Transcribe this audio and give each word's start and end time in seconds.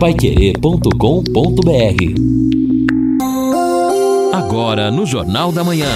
paiquerê.com.br 0.00 0.94
Agora 4.32 4.90
no 4.90 5.04
Jornal 5.04 5.52
da 5.52 5.62
Manhã. 5.62 5.92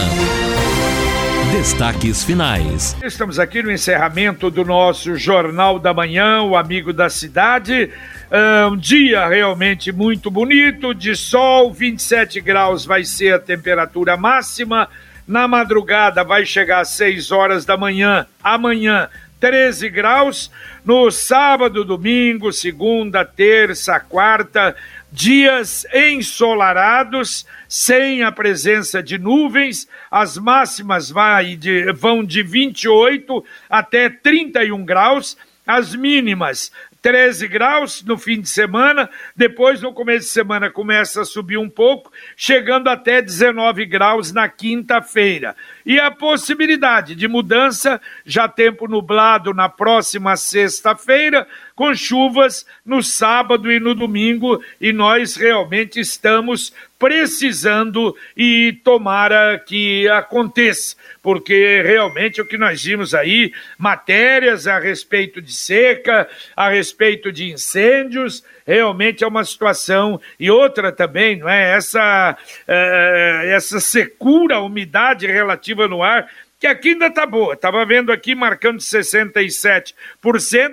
Destaques 1.51 2.23
finais. 2.23 2.95
Estamos 3.03 3.39
aqui 3.39 3.63
no 3.63 3.73
encerramento 3.73 4.51
do 4.51 4.63
nosso 4.63 5.17
Jornal 5.17 5.79
da 5.79 5.95
Manhã, 5.95 6.43
o 6.43 6.55
Amigo 6.55 6.93
da 6.93 7.09
Cidade. 7.09 7.91
Uh, 8.31 8.75
um 8.75 8.77
dia 8.77 9.27
realmente 9.27 9.91
muito 9.91 10.31
bonito, 10.31 10.93
de 10.93 11.17
sol, 11.17 11.73
27 11.73 12.43
graus 12.43 12.85
vai 12.85 13.05
ser 13.05 13.33
a 13.33 13.39
temperatura 13.39 14.19
máxima. 14.19 14.87
Na 15.27 15.49
madrugada 15.49 16.23
vai 16.23 16.45
chegar 16.45 16.81
às 16.81 16.91
6 16.91 17.33
horas 17.33 17.65
da 17.65 17.79
manhã. 17.79 18.27
Amanhã, 18.43 19.09
13 19.45 19.91
graus. 19.91 20.51
No 20.87 21.11
sábado, 21.11 21.85
domingo, 21.85 22.51
segunda, 22.51 23.27
terça, 23.27 24.01
quarta, 24.01 24.75
dias 25.13 25.85
ensolarados, 25.93 27.45
sem 27.69 28.23
a 28.23 28.33
presença 28.33 29.03
de 29.03 29.19
nuvens, 29.19 29.87
as 30.11 30.39
máximas 30.39 31.13
de, 31.59 31.93
vão 31.93 32.25
de 32.25 32.43
28 32.43 33.45
até 33.69 34.09
31 34.09 34.83
graus, 34.83 35.37
as 35.67 35.95
mínimas 35.95 36.73
13 37.05 37.49
graus 37.49 38.03
no 38.03 38.17
fim 38.17 38.41
de 38.41 38.49
semana, 38.49 39.11
depois 39.37 39.83
no 39.83 39.93
começo 39.93 40.27
de 40.27 40.33
semana 40.33 40.71
começa 40.71 41.21
a 41.21 41.25
subir 41.27 41.59
um 41.59 41.69
pouco, 41.69 42.11
chegando 42.35 42.89
até 42.89 43.21
19 43.21 43.85
graus 43.85 44.33
na 44.33 44.49
quinta-feira. 44.49 45.55
E 45.85 46.01
a 46.01 46.11
possibilidade 46.11 47.15
de 47.15 47.29
mudança, 47.29 48.01
já 48.25 48.49
tempo 48.49 48.89
nublado 48.89 49.53
na 49.53 49.69
próxima 49.69 50.35
sexta-feira, 50.35 51.47
com 51.75 51.95
chuvas 51.95 52.65
no 52.85 53.03
sábado 53.03 53.71
e 53.71 53.81
no 53.81 53.95
domingo, 53.95 54.63
e 54.81 54.93
nós 54.93 55.35
realmente 55.35 55.99
estamos 55.99 56.73
precisando 56.99 58.17
e 58.37 58.79
tomara 58.85 59.59
que 59.59 60.09
aconteça, 60.09 60.97
porque 61.23 61.83
realmente 61.83 62.41
o 62.41 62.47
que 62.47 62.57
nós 62.57 62.83
vimos 62.83 63.15
aí, 63.15 63.53
matérias 63.77 64.67
a 64.67 64.79
respeito 64.79 65.43
de 65.43 65.53
seca, 65.53 66.29
a 66.57 66.71
respeito 66.71 67.33
de 67.33 67.51
incêndios, 67.51 68.45
realmente 68.67 69.25
é 69.25 69.27
uma 69.27 69.45
situação 69.45 70.21
e 70.39 70.51
outra 70.51 70.93
também, 70.93 71.37
não 71.37 71.49
é? 71.49 71.77
Essa, 71.77 72.39
é, 72.67 73.51
essa 73.55 73.81
secura, 73.81 74.61
umidade 74.61 75.27
relativa 75.27 75.87
no 75.89 76.03
ar 76.03 76.31
que 76.65 76.69
aqui 76.69 76.89
ainda 76.91 77.09
está 77.09 77.27
boa. 77.27 77.53
Estava 77.53 77.85
vendo 77.85 78.11
aqui 78.11 78.35
marcando 78.35 78.79
67%, 78.79 79.93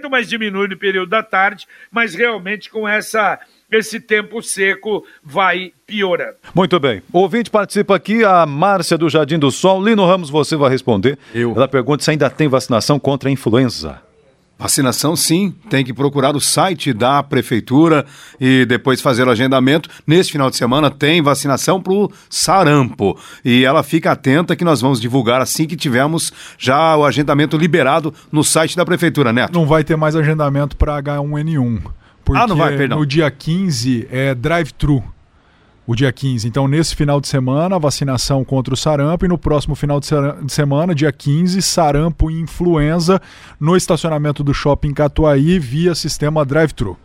mas 0.09 0.29
diminui 0.29 0.69
no 0.69 0.77
período 0.77 1.09
da 1.09 1.21
tarde, 1.21 1.67
mas 1.91 2.15
realmente 2.15 2.69
com 2.69 2.87
essa 2.87 3.37
esse 3.69 3.99
tempo 3.99 4.41
seco 4.41 5.05
vai 5.21 5.73
piorando. 5.85 6.35
Muito 6.55 6.79
bem. 6.79 7.01
O 7.11 7.19
ouvinte 7.19 7.49
participa 7.49 7.95
aqui, 7.95 8.23
a 8.23 8.45
Márcia 8.45 8.97
do 8.97 9.09
Jardim 9.09 9.37
do 9.37 9.51
Sol. 9.51 9.83
Lino 9.83 10.05
Ramos, 10.05 10.29
você 10.29 10.55
vai 10.55 10.69
responder. 10.69 11.17
Eu. 11.33 11.53
Ela 11.55 11.67
pergunta 11.67 12.03
se 12.03 12.11
ainda 12.11 12.29
tem 12.29 12.47
vacinação 12.47 12.97
contra 12.97 13.27
a 13.27 13.31
influenza. 13.31 14.01
Vacinação, 14.61 15.15
sim. 15.15 15.55
Tem 15.71 15.83
que 15.83 15.91
procurar 15.91 16.35
o 16.35 16.39
site 16.39 16.93
da 16.93 17.23
prefeitura 17.23 18.05
e 18.39 18.63
depois 18.63 19.01
fazer 19.01 19.27
o 19.27 19.31
agendamento. 19.31 19.89
Nesse 20.05 20.31
final 20.31 20.51
de 20.51 20.55
semana 20.55 20.91
tem 20.91 21.19
vacinação 21.19 21.81
para 21.81 21.93
o 21.93 22.11
sarampo. 22.29 23.17
E 23.43 23.65
ela 23.65 23.81
fica 23.81 24.11
atenta 24.11 24.55
que 24.55 24.63
nós 24.63 24.79
vamos 24.79 25.01
divulgar 25.01 25.41
assim 25.41 25.65
que 25.65 25.75
tivermos 25.75 26.31
já 26.59 26.95
o 26.95 27.03
agendamento 27.03 27.57
liberado 27.57 28.13
no 28.31 28.43
site 28.43 28.77
da 28.77 28.85
prefeitura, 28.85 29.33
Neto. 29.33 29.51
Não 29.51 29.65
vai 29.65 29.83
ter 29.83 29.97
mais 29.97 30.15
agendamento 30.15 30.77
para 30.77 31.01
H1N1. 31.01 31.81
Porque 32.23 32.39
ah, 32.39 32.45
não 32.45 32.55
vai, 32.55 32.77
perdão. 32.77 32.99
no 32.99 33.05
dia 33.05 33.31
15 33.31 34.07
é 34.11 34.35
drive-thru 34.35 35.03
o 35.91 35.95
dia 35.95 36.11
15. 36.11 36.47
Então, 36.47 36.69
nesse 36.69 36.95
final 36.95 37.19
de 37.19 37.27
semana, 37.27 37.77
vacinação 37.77 38.45
contra 38.45 38.73
o 38.73 38.77
sarampo 38.77 39.25
e 39.25 39.27
no 39.27 39.37
próximo 39.37 39.75
final 39.75 39.99
de, 39.99 40.07
semana, 40.47 40.95
dia 40.95 41.11
15, 41.11 41.61
sarampo 41.61 42.31
e 42.31 42.39
influenza 42.39 43.21
no 43.59 43.75
estacionamento 43.75 44.41
do 44.41 44.53
Shopping 44.53 44.93
Catuaí 44.93 45.59
via 45.59 45.93
sistema 45.93 46.45
drive-thru. 46.45 46.97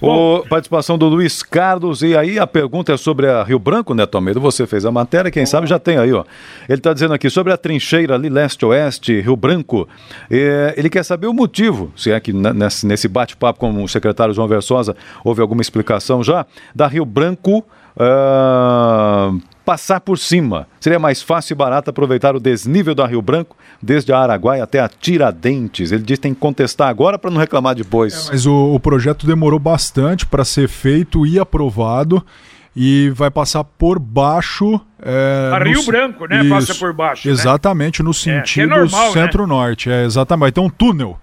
O, 0.00 0.44
participação 0.48 0.96
do 0.96 1.06
Luiz 1.08 1.42
Carlos, 1.42 2.02
e 2.02 2.16
aí 2.16 2.38
a 2.38 2.46
pergunta 2.46 2.92
é 2.92 2.96
sobre 2.96 3.28
a 3.28 3.42
Rio 3.42 3.58
Branco, 3.58 3.94
Neto 3.94 4.14
Almeida. 4.16 4.40
Você 4.40 4.66
fez 4.66 4.84
a 4.84 4.90
matéria, 4.90 5.30
quem 5.30 5.46
sabe 5.46 5.66
já 5.66 5.78
tem 5.78 5.98
aí, 5.98 6.12
ó. 6.12 6.24
Ele 6.68 6.78
está 6.78 6.92
dizendo 6.92 7.14
aqui 7.14 7.28
sobre 7.30 7.52
a 7.52 7.56
trincheira 7.56 8.14
ali, 8.14 8.28
leste-oeste, 8.28 9.20
Rio 9.20 9.36
Branco. 9.36 9.88
É, 10.30 10.74
ele 10.76 10.88
quer 10.88 11.04
saber 11.04 11.26
o 11.26 11.34
motivo, 11.34 11.92
se 11.96 12.10
é 12.10 12.20
que 12.20 12.32
nesse, 12.32 13.08
bate-papo 13.08 13.58
com 13.58 13.82
o 13.82 13.88
secretário 13.88 14.34
João 14.34 14.48
Versosa 14.48 14.96
houve 15.24 15.40
alguma 15.40 15.62
explicação 15.62 16.22
já, 16.22 16.46
da 16.74 16.86
Rio 16.86 17.04
Branco 17.04 17.64
uh, 17.96 19.40
passar 19.70 20.00
por 20.00 20.18
cima. 20.18 20.66
Seria 20.80 20.98
mais 20.98 21.22
fácil 21.22 21.54
e 21.54 21.56
barato 21.56 21.90
aproveitar 21.90 22.34
o 22.34 22.40
desnível 22.40 22.92
da 22.92 23.06
Rio 23.06 23.22
Branco, 23.22 23.56
desde 23.80 24.12
a 24.12 24.18
Araguaia 24.18 24.64
até 24.64 24.80
a 24.80 24.88
Tiradentes. 24.88 25.92
Ele 25.92 26.02
diz 26.02 26.18
que 26.18 26.22
tem 26.22 26.34
que 26.34 26.40
contestar 26.40 26.88
agora 26.88 27.16
para 27.16 27.30
não 27.30 27.38
reclamar 27.38 27.76
depois. 27.76 28.26
É, 28.26 28.32
mas 28.32 28.46
o, 28.46 28.74
o 28.74 28.80
projeto 28.80 29.28
demorou 29.28 29.60
bastante 29.60 30.26
para 30.26 30.44
ser 30.44 30.68
feito 30.68 31.24
e 31.24 31.38
aprovado 31.38 32.26
e 32.74 33.10
vai 33.10 33.30
passar 33.30 33.62
por 33.62 34.00
baixo. 34.00 34.80
É, 35.00 35.52
a 35.54 35.58
Rio 35.62 35.78
no... 35.78 35.86
Branco, 35.86 36.26
né? 36.26 36.40
Isso, 36.40 36.48
Passa 36.48 36.74
por 36.74 36.92
baixo. 36.92 37.28
Né? 37.28 37.32
Exatamente, 37.32 38.02
né? 38.02 38.06
no 38.08 38.12
sentido 38.12 38.74
é, 38.74 38.84
é 38.86 39.12
centro-norte. 39.12 39.88
Né? 39.88 40.02
É, 40.02 40.04
exatamente. 40.04 40.40
Vai 40.40 40.50
ter 40.52 40.60
um 40.60 40.70
túnel 40.70 41.16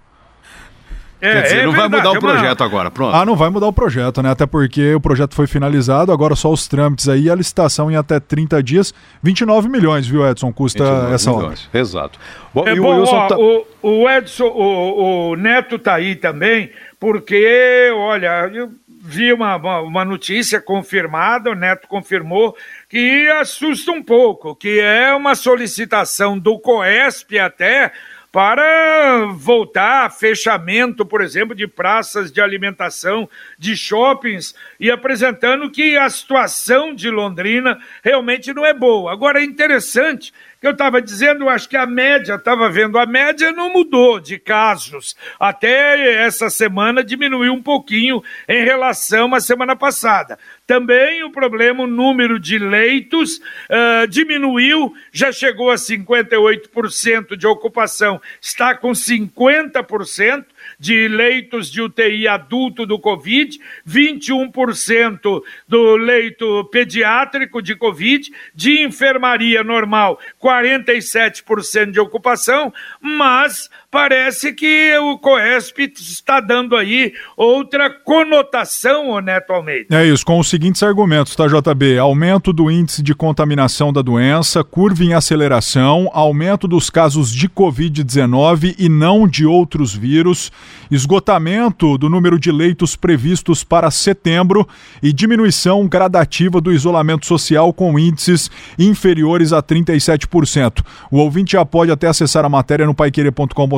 é, 1.20 1.34
Quer 1.34 1.42
dizer, 1.42 1.58
é 1.58 1.66
não 1.66 1.72
verdade, 1.72 1.90
vai 1.90 2.00
mudar 2.00 2.12
o 2.12 2.20
projeto 2.20 2.64
agora, 2.64 2.92
pronto. 2.92 3.16
Ah, 3.16 3.26
não 3.26 3.36
vai 3.36 3.50
mudar 3.50 3.68
o 3.68 3.74
projeto, 3.74 4.22
né? 4.22 4.30
Até 4.30 4.46
porque 4.46 4.94
o 4.94 5.02
projeto 5.02 5.34
foi 5.34 5.48
finalizado, 5.48 6.12
agora 6.12 6.36
só 6.36 6.52
os 6.52 6.68
trâmites 6.68 7.10
aí, 7.10 7.30
a 7.30 7.36
licitação 7.36 7.90
em 7.90 7.96
até 7.96 8.20
30 8.20 8.62
dias, 8.62 8.94
29 9.24 9.68
milhões, 9.68 10.08
viu, 10.08 10.28
Edson, 10.28 10.54
custa 10.54 10.84
essa 11.12 11.32
milhões. 11.32 11.68
obra. 11.68 11.80
Exato. 11.80 12.20
Bom, 12.54 12.68
é 12.68 12.76
bom, 12.76 13.00
o, 13.00 13.04
ó, 13.04 13.28
tá... 13.28 13.38
o, 13.38 13.68
o, 13.82 14.10
Edson, 14.10 14.46
o, 14.46 15.32
o, 15.32 15.36
Neto 15.36 15.80
tá 15.80 15.96
aí 15.96 16.16
também, 16.16 16.70
porque, 17.00 17.92
olha, 17.96 18.50
eu 18.54 18.72
vi 18.88 19.32
uma, 19.34 19.56
uma, 19.56 19.80
uma 19.82 20.06
notícia 20.06 20.62
confirmada, 20.62 21.50
o 21.50 21.56
Neto 21.56 21.88
confirmou, 21.88 22.56
que 22.90 23.28
assusta 23.40 23.92
um 23.92 24.04
pouco, 24.04 24.56
que 24.56 24.80
é 24.80 25.14
uma 25.14 25.34
solicitação 25.34 26.38
do 26.38 26.60
COESP 26.60 27.40
até 27.40 27.92
para 28.38 29.26
voltar 29.34 30.12
fechamento, 30.12 31.04
por 31.04 31.22
exemplo, 31.22 31.56
de 31.56 31.66
praças 31.66 32.32
de 32.32 32.40
alimentação, 32.40 33.28
de 33.58 33.76
shoppings, 33.76 34.54
e 34.80 34.92
apresentando 34.92 35.72
que 35.72 35.98
a 35.98 36.08
situação 36.08 36.94
de 36.94 37.10
Londrina 37.10 37.80
realmente 38.04 38.54
não 38.54 38.64
é 38.64 38.76
boa. 38.76 39.12
Agora 39.12 39.40
é 39.40 39.44
interessante 39.44 40.32
eu 40.68 40.74
estava 40.74 41.02
dizendo, 41.02 41.50
acho 41.50 41.68
que 41.70 41.78
a 41.78 41.86
média, 41.86 42.36
estava 42.36 42.70
vendo, 42.70 43.00
a 43.00 43.06
média 43.06 43.52
não 43.52 43.72
mudou 43.72 44.20
de 44.20 44.38
casos. 44.38 45.16
Até 45.40 46.24
essa 46.26 46.50
semana 46.50 47.04
diminuiu 47.04 47.54
um 47.54 47.62
pouquinho 47.62 48.24
em 48.48 48.64
relação 48.64 49.34
à 49.34 49.40
semana 49.40 49.76
passada. 49.76 50.38
Também 50.66 51.24
o 51.24 51.32
problema, 51.32 51.84
o 51.84 51.88
número 51.88 52.40
de 52.40 52.60
leitos 52.60 53.38
uh, 53.38 54.08
diminuiu, 54.10 54.94
já 55.12 55.32
chegou 55.32 55.72
a 55.72 55.76
58% 55.76 57.38
de 57.38 57.48
ocupação, 57.48 58.22
está 58.42 58.76
com 58.76 58.92
50% 58.92 60.46
de 60.80 61.08
leitos 61.08 61.72
de 61.72 61.82
UTI 61.82 62.28
adulto 62.28 62.86
do 62.86 63.00
Covid, 63.00 63.60
21% 63.88 65.42
do 65.68 65.96
leito 65.98 66.66
pediátrico 66.66 67.62
de 67.62 67.76
Covid, 67.76 68.32
de 68.54 68.82
enfermaria 68.82 69.64
normal, 69.64 70.20
47% 70.42 71.92
de 71.92 72.00
ocupação, 72.00 72.74
mas 73.02 73.70
parece 73.90 74.52
que 74.52 74.98
o 74.98 75.18
COESP 75.18 75.94
está 75.98 76.42
dando 76.42 76.76
aí 76.76 77.14
outra 77.38 77.90
conotação, 77.90 79.10
ô 79.10 79.22
Neto 79.22 79.54
Almeida. 79.54 79.96
É 79.96 80.06
isso, 80.06 80.26
com 80.26 80.40
os 80.40 80.50
seguintes 80.50 80.84
argumentos, 80.84 81.36
tá, 81.36 81.46
JB? 81.48 81.98
Aumento 81.98 82.52
do 82.52 82.70
índice 82.70 83.02
de 83.02 83.16
contaminação 83.16 83.94
da 83.94 84.02
doença, 84.02 84.64
curva 84.64 85.04
em 85.04 85.14
aceleração, 85.14 86.10
aumento 86.14 86.68
dos 86.68 86.90
casos 86.90 87.32
de 87.32 87.48
Covid-19 87.48 88.76
e 88.78 88.90
não 88.90 89.28
de 89.28 89.46
outros 89.46 89.96
vírus, 89.96 90.52
esgotamento 90.92 91.98
do 91.98 92.10
número 92.10 92.38
de 92.38 92.52
leitos 92.52 92.96
previstos 92.96 93.64
para 93.64 93.90
setembro 93.90 94.68
e 95.02 95.14
diminuição 95.14 95.88
gradativa 95.88 96.60
do 96.60 96.74
isolamento 96.74 97.26
social 97.26 97.72
com 97.72 97.98
índices 97.98 98.52
inferiores 98.78 99.54
a 99.54 99.64
37%. 99.64 100.84
O 101.10 101.18
ouvinte 101.18 101.54
já 101.54 101.66
pode 101.66 101.90
até 101.90 102.08
acessar 102.08 102.44
a 102.44 102.50
matéria 102.50 102.86
no 102.86 102.94
paiqueire.com.br 102.94 103.77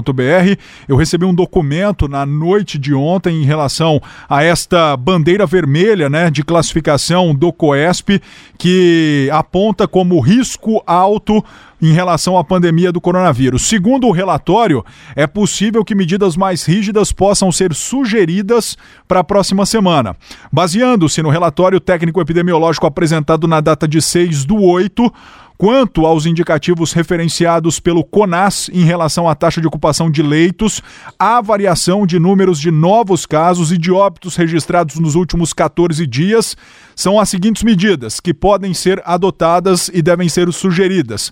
eu 0.87 0.95
recebi 0.95 1.25
um 1.25 1.33
documento 1.33 2.07
na 2.07 2.25
noite 2.25 2.77
de 2.77 2.93
ontem 2.93 3.41
em 3.41 3.45
relação 3.45 4.01
a 4.27 4.43
esta 4.43 4.95
bandeira 4.97 5.45
vermelha 5.45 6.09
né, 6.09 6.29
de 6.29 6.43
classificação 6.43 7.33
do 7.33 7.51
COESP, 7.51 8.21
que 8.57 9.29
aponta 9.31 9.87
como 9.87 10.19
risco 10.19 10.81
alto 10.85 11.43
em 11.81 11.93
relação 11.93 12.37
à 12.37 12.43
pandemia 12.43 12.91
do 12.91 12.99
coronavírus. 12.99 13.67
Segundo 13.67 14.07
o 14.07 14.11
relatório, 14.11 14.83
é 15.15 15.25
possível 15.25 15.83
que 15.83 15.95
medidas 15.95 16.35
mais 16.35 16.65
rígidas 16.65 17.11
possam 17.11 17.51
ser 17.51 17.73
sugeridas 17.73 18.77
para 19.07 19.21
a 19.21 19.23
próxima 19.23 19.65
semana. 19.65 20.15
Baseando-se 20.51 21.21
no 21.21 21.29
relatório 21.29 21.79
técnico 21.79 22.19
epidemiológico 22.19 22.85
apresentado 22.85 23.47
na 23.47 23.61
data 23.61 23.87
de 23.87 24.01
6 24.01 24.45
do 24.45 24.61
8, 24.61 25.11
Quanto 25.61 26.05
aos 26.05 26.25
indicativos 26.25 26.93
referenciados 26.93 27.81
pelo 27.81 28.01
CONAS 28.01 28.69
em 28.71 28.85
relação 28.85 29.27
à 29.27 29.35
taxa 29.35 29.59
de 29.59 29.67
ocupação 29.67 30.09
de 30.09 30.23
leitos, 30.23 30.81
há 31.19 31.41
variação 31.41 32.07
de 32.07 32.17
números 32.17 32.61
de 32.61 32.71
novos 32.71 33.25
casos 33.25 33.69
e 33.69 33.77
de 33.77 33.91
óbitos 33.91 34.37
registrados 34.37 34.97
nos 35.01 35.15
últimos 35.15 35.51
14 35.51 36.07
dias. 36.07 36.55
São 36.95 37.19
as 37.19 37.27
seguintes 37.27 37.61
medidas 37.61 38.21
que 38.21 38.33
podem 38.33 38.73
ser 38.73 39.01
adotadas 39.03 39.91
e 39.93 40.01
devem 40.01 40.29
ser 40.29 40.49
sugeridas: 40.53 41.29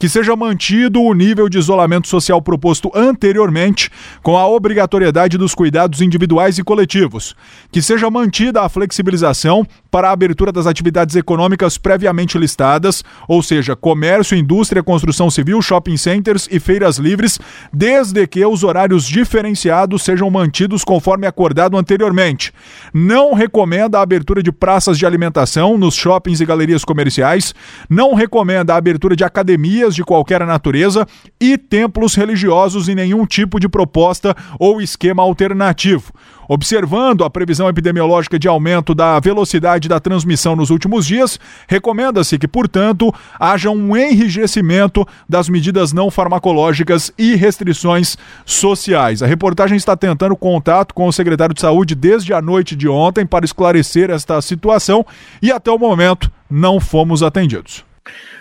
que 0.00 0.08
seja 0.08 0.34
mantido 0.34 1.02
o 1.02 1.12
nível 1.12 1.46
de 1.46 1.58
isolamento 1.58 2.08
social 2.08 2.40
proposto 2.40 2.90
anteriormente, 2.94 3.90
com 4.22 4.38
a 4.38 4.48
obrigatoriedade 4.48 5.36
dos 5.36 5.54
cuidados 5.54 6.00
individuais 6.00 6.56
e 6.56 6.64
coletivos, 6.64 7.36
que 7.70 7.82
seja 7.82 8.08
mantida 8.08 8.62
a 8.62 8.70
flexibilização 8.70 9.66
para 9.96 10.10
a 10.10 10.12
abertura 10.12 10.52
das 10.52 10.66
atividades 10.66 11.16
econômicas 11.16 11.78
previamente 11.78 12.36
listadas, 12.36 13.02
ou 13.26 13.42
seja, 13.42 13.74
comércio, 13.74 14.36
indústria, 14.36 14.82
construção 14.82 15.30
civil, 15.30 15.62
shopping 15.62 15.96
centers 15.96 16.46
e 16.50 16.60
feiras 16.60 16.98
livres, 16.98 17.40
desde 17.72 18.26
que 18.26 18.44
os 18.44 18.62
horários 18.62 19.06
diferenciados 19.06 20.02
sejam 20.02 20.28
mantidos 20.28 20.84
conforme 20.84 21.26
acordado 21.26 21.78
anteriormente. 21.78 22.52
Não 22.92 23.32
recomenda 23.32 23.98
a 23.98 24.02
abertura 24.02 24.42
de 24.42 24.52
praças 24.52 24.98
de 24.98 25.06
alimentação 25.06 25.78
nos 25.78 25.94
shoppings 25.94 26.42
e 26.42 26.44
galerias 26.44 26.84
comerciais, 26.84 27.54
não 27.88 28.12
recomenda 28.12 28.74
a 28.74 28.76
abertura 28.76 29.16
de 29.16 29.24
academias 29.24 29.94
de 29.94 30.04
qualquer 30.04 30.44
natureza 30.44 31.06
e 31.40 31.56
templos 31.56 32.14
religiosos 32.14 32.86
em 32.90 32.94
nenhum 32.94 33.24
tipo 33.24 33.58
de 33.58 33.66
proposta 33.66 34.36
ou 34.60 34.78
esquema 34.78 35.22
alternativo. 35.22 36.12
Observando 36.48 37.24
a 37.24 37.30
previsão 37.30 37.68
epidemiológica 37.68 38.38
de 38.38 38.48
aumento 38.48 38.94
da 38.94 39.18
velocidade 39.20 39.88
da 39.88 40.00
transmissão 40.00 40.54
nos 40.54 40.70
últimos 40.70 41.06
dias, 41.06 41.38
recomenda-se 41.66 42.38
que, 42.38 42.46
portanto, 42.48 43.12
haja 43.38 43.70
um 43.70 43.96
enrijecimento 43.96 45.06
das 45.28 45.48
medidas 45.48 45.92
não 45.92 46.10
farmacológicas 46.10 47.12
e 47.18 47.34
restrições 47.34 48.16
sociais. 48.44 49.22
A 49.22 49.26
reportagem 49.26 49.76
está 49.76 49.96
tentando 49.96 50.36
contato 50.36 50.94
com 50.94 51.06
o 51.06 51.12
secretário 51.12 51.54
de 51.54 51.60
Saúde 51.60 51.94
desde 51.94 52.32
a 52.32 52.40
noite 52.40 52.76
de 52.76 52.88
ontem 52.88 53.26
para 53.26 53.44
esclarecer 53.44 54.10
esta 54.10 54.40
situação 54.40 55.04
e 55.42 55.50
até 55.50 55.70
o 55.70 55.78
momento 55.78 56.30
não 56.50 56.78
fomos 56.80 57.22
atendidos. 57.22 57.84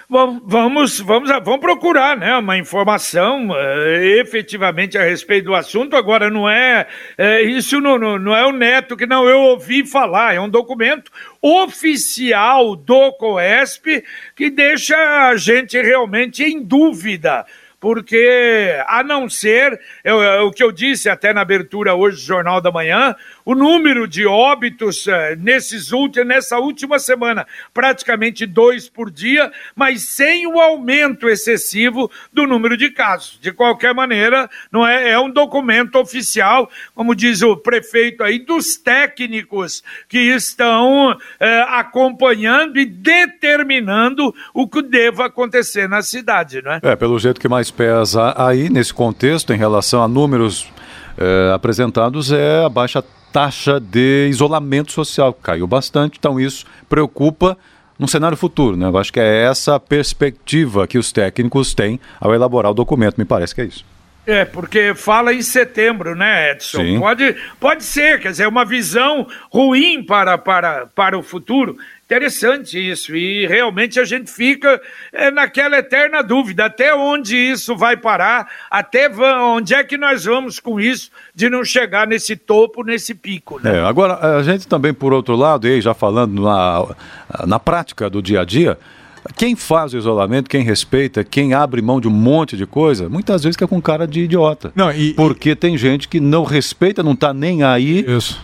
Vamos, 0.07 0.99
vamos, 0.99 0.99
vamos 1.43 1.59
procurar 1.59 2.15
né, 2.15 2.37
uma 2.37 2.55
informação 2.57 3.49
uh, 3.49 3.55
efetivamente 4.19 4.99
a 4.99 5.03
respeito 5.03 5.45
do 5.45 5.55
assunto. 5.55 5.95
Agora, 5.95 6.29
não 6.29 6.47
é. 6.47 6.85
é 7.17 7.41
isso 7.41 7.81
não, 7.81 7.97
não, 7.97 8.19
não, 8.19 8.35
é 8.35 8.45
o 8.45 8.51
Neto 8.51 8.95
que 8.95 9.07
não 9.07 9.27
eu 9.27 9.39
ouvi 9.39 9.83
falar, 9.83 10.35
é 10.35 10.39
um 10.39 10.49
documento 10.49 11.11
oficial 11.41 12.75
do 12.75 13.13
COESP 13.13 14.03
que 14.35 14.51
deixa 14.51 14.95
a 15.27 15.35
gente 15.37 15.81
realmente 15.81 16.43
em 16.43 16.61
dúvida 16.61 17.45
porque 17.85 18.83
a 18.87 19.03
não 19.03 19.29
ser, 19.29 19.79
eu, 20.03 20.47
o 20.47 20.51
que 20.51 20.63
eu 20.63 20.71
disse 20.71 21.07
até 21.07 21.31
na 21.31 21.41
abertura 21.41 21.93
hoje 21.93 22.17
do 22.17 22.23
Jornal 22.23 22.59
da 22.59 22.71
Manhã, 22.71 23.15
o 23.45 23.53
número 23.53 24.07
de 24.07 24.25
óbitos 24.25 25.07
eh, 25.07 25.35
nesses 25.39 25.91
últimos, 25.91 26.27
nessa 26.27 26.57
última 26.57 26.97
semana, 26.97 27.45
praticamente 27.71 28.45
dois 28.47 28.89
por 28.89 29.11
dia, 29.11 29.51
mas 29.75 30.01
sem 30.01 30.47
o 30.47 30.59
aumento 30.59 31.29
excessivo 31.29 32.09
do 32.33 32.47
número 32.47 32.75
de 32.75 32.89
casos. 32.89 33.37
De 33.39 33.51
qualquer 33.51 33.93
maneira, 33.93 34.49
não 34.71 34.85
é, 34.85 35.11
é 35.11 35.19
um 35.19 35.29
documento 35.29 35.99
oficial, 35.99 36.69
como 36.95 37.15
diz 37.15 37.43
o 37.43 37.55
prefeito 37.55 38.23
aí, 38.23 38.39
dos 38.39 38.77
técnicos 38.77 39.83
que 40.09 40.17
estão 40.17 41.15
é, 41.39 41.61
acompanhando 41.69 42.79
e 42.79 42.85
determinando 42.85 44.33
o 44.53 44.67
que 44.67 44.81
deva 44.81 45.27
acontecer 45.27 45.87
na 45.87 46.01
cidade, 46.01 46.63
não 46.63 46.71
é? 46.71 46.79
É, 46.81 46.95
pelo 46.95 47.19
jeito 47.19 47.39
que 47.39 47.47
mais 47.47 47.69
pesa 47.69 48.33
aí 48.35 48.69
nesse 48.69 48.93
contexto 48.93 49.53
em 49.53 49.57
relação 49.57 50.01
a 50.01 50.07
números 50.07 50.67
é, 51.17 51.51
apresentados 51.53 52.31
é 52.31 52.65
a 52.65 52.69
baixa 52.69 53.03
taxa 53.35 53.81
de 53.81 54.29
isolamento 54.29 54.93
social, 54.93 55.33
caiu 55.33 55.67
bastante, 55.67 56.17
então 56.17 56.39
isso 56.39 56.65
preocupa 56.87 57.57
no 57.99 58.07
cenário 58.07 58.37
futuro, 58.37 58.77
né? 58.77 58.87
Eu 58.87 58.97
acho 58.97 59.11
que 59.11 59.19
é 59.19 59.43
essa 59.43 59.75
a 59.75 59.79
perspectiva 59.79 60.87
que 60.87 60.97
os 60.97 61.11
técnicos 61.11 61.73
têm 61.73 61.99
ao 62.17 62.33
elaborar 62.33 62.71
o 62.71 62.73
documento, 62.73 63.17
me 63.17 63.25
parece 63.25 63.53
que 63.53 63.59
é 63.59 63.65
isso. 63.65 63.85
É, 64.25 64.45
porque 64.45 64.93
fala 64.95 65.33
em 65.33 65.41
setembro, 65.41 66.15
né, 66.15 66.51
Edson? 66.51 66.77
Sim. 66.77 66.99
Pode, 66.99 67.35
pode 67.59 67.83
ser, 67.83 68.21
quer 68.21 68.31
dizer, 68.31 68.47
uma 68.47 68.63
visão 68.63 69.27
ruim 69.51 70.01
para, 70.01 70.37
para, 70.37 70.87
para 70.87 71.17
o 71.17 71.21
futuro. 71.21 71.77
Interessante 72.05 72.77
isso, 72.77 73.15
e 73.15 73.47
realmente 73.47 73.99
a 73.99 74.03
gente 74.03 74.31
fica 74.31 74.79
é, 75.11 75.31
naquela 75.31 75.79
eterna 75.79 76.21
dúvida: 76.21 76.65
até 76.65 76.93
onde 76.93 77.35
isso 77.35 77.75
vai 77.75 77.97
parar, 77.97 78.47
até 78.69 79.09
onde 79.09 79.73
é 79.73 79.83
que 79.83 79.97
nós 79.97 80.25
vamos 80.25 80.59
com 80.59 80.79
isso, 80.79 81.09
de 81.33 81.49
não 81.49 81.63
chegar 81.63 82.05
nesse 82.05 82.35
topo, 82.35 82.83
nesse 82.83 83.15
pico. 83.15 83.59
Né? 83.59 83.77
É, 83.77 83.83
agora, 83.83 84.37
a 84.37 84.43
gente 84.43 84.67
também, 84.67 84.93
por 84.93 85.13
outro 85.13 85.35
lado, 85.35 85.67
e 85.67 85.81
já 85.81 85.95
falando 85.95 86.43
na, 86.43 86.95
na 87.47 87.59
prática 87.59 88.07
do 88.07 88.21
dia 88.21 88.41
a 88.41 88.45
dia, 88.45 88.77
quem 89.35 89.55
faz 89.55 89.93
o 89.93 89.97
isolamento, 89.97 90.49
quem 90.49 90.63
respeita, 90.63 91.23
quem 91.23 91.53
abre 91.53 91.81
mão 91.81 91.99
de 91.99 92.07
um 92.07 92.11
monte 92.11 92.55
de 92.55 92.65
coisa, 92.65 93.09
muitas 93.09 93.43
vezes 93.43 93.59
é 93.61 93.67
com 93.67 93.81
cara 93.81 94.07
de 94.07 94.21
idiota. 94.21 94.71
Não, 94.75 94.91
e, 94.91 95.13
Porque 95.13 95.51
e... 95.51 95.55
tem 95.55 95.77
gente 95.77 96.07
que 96.07 96.19
não 96.19 96.43
respeita, 96.43 97.01
não 97.01 97.13
está 97.13 97.33
nem 97.33 97.63
aí. 97.63 98.05
Isso. 98.07 98.41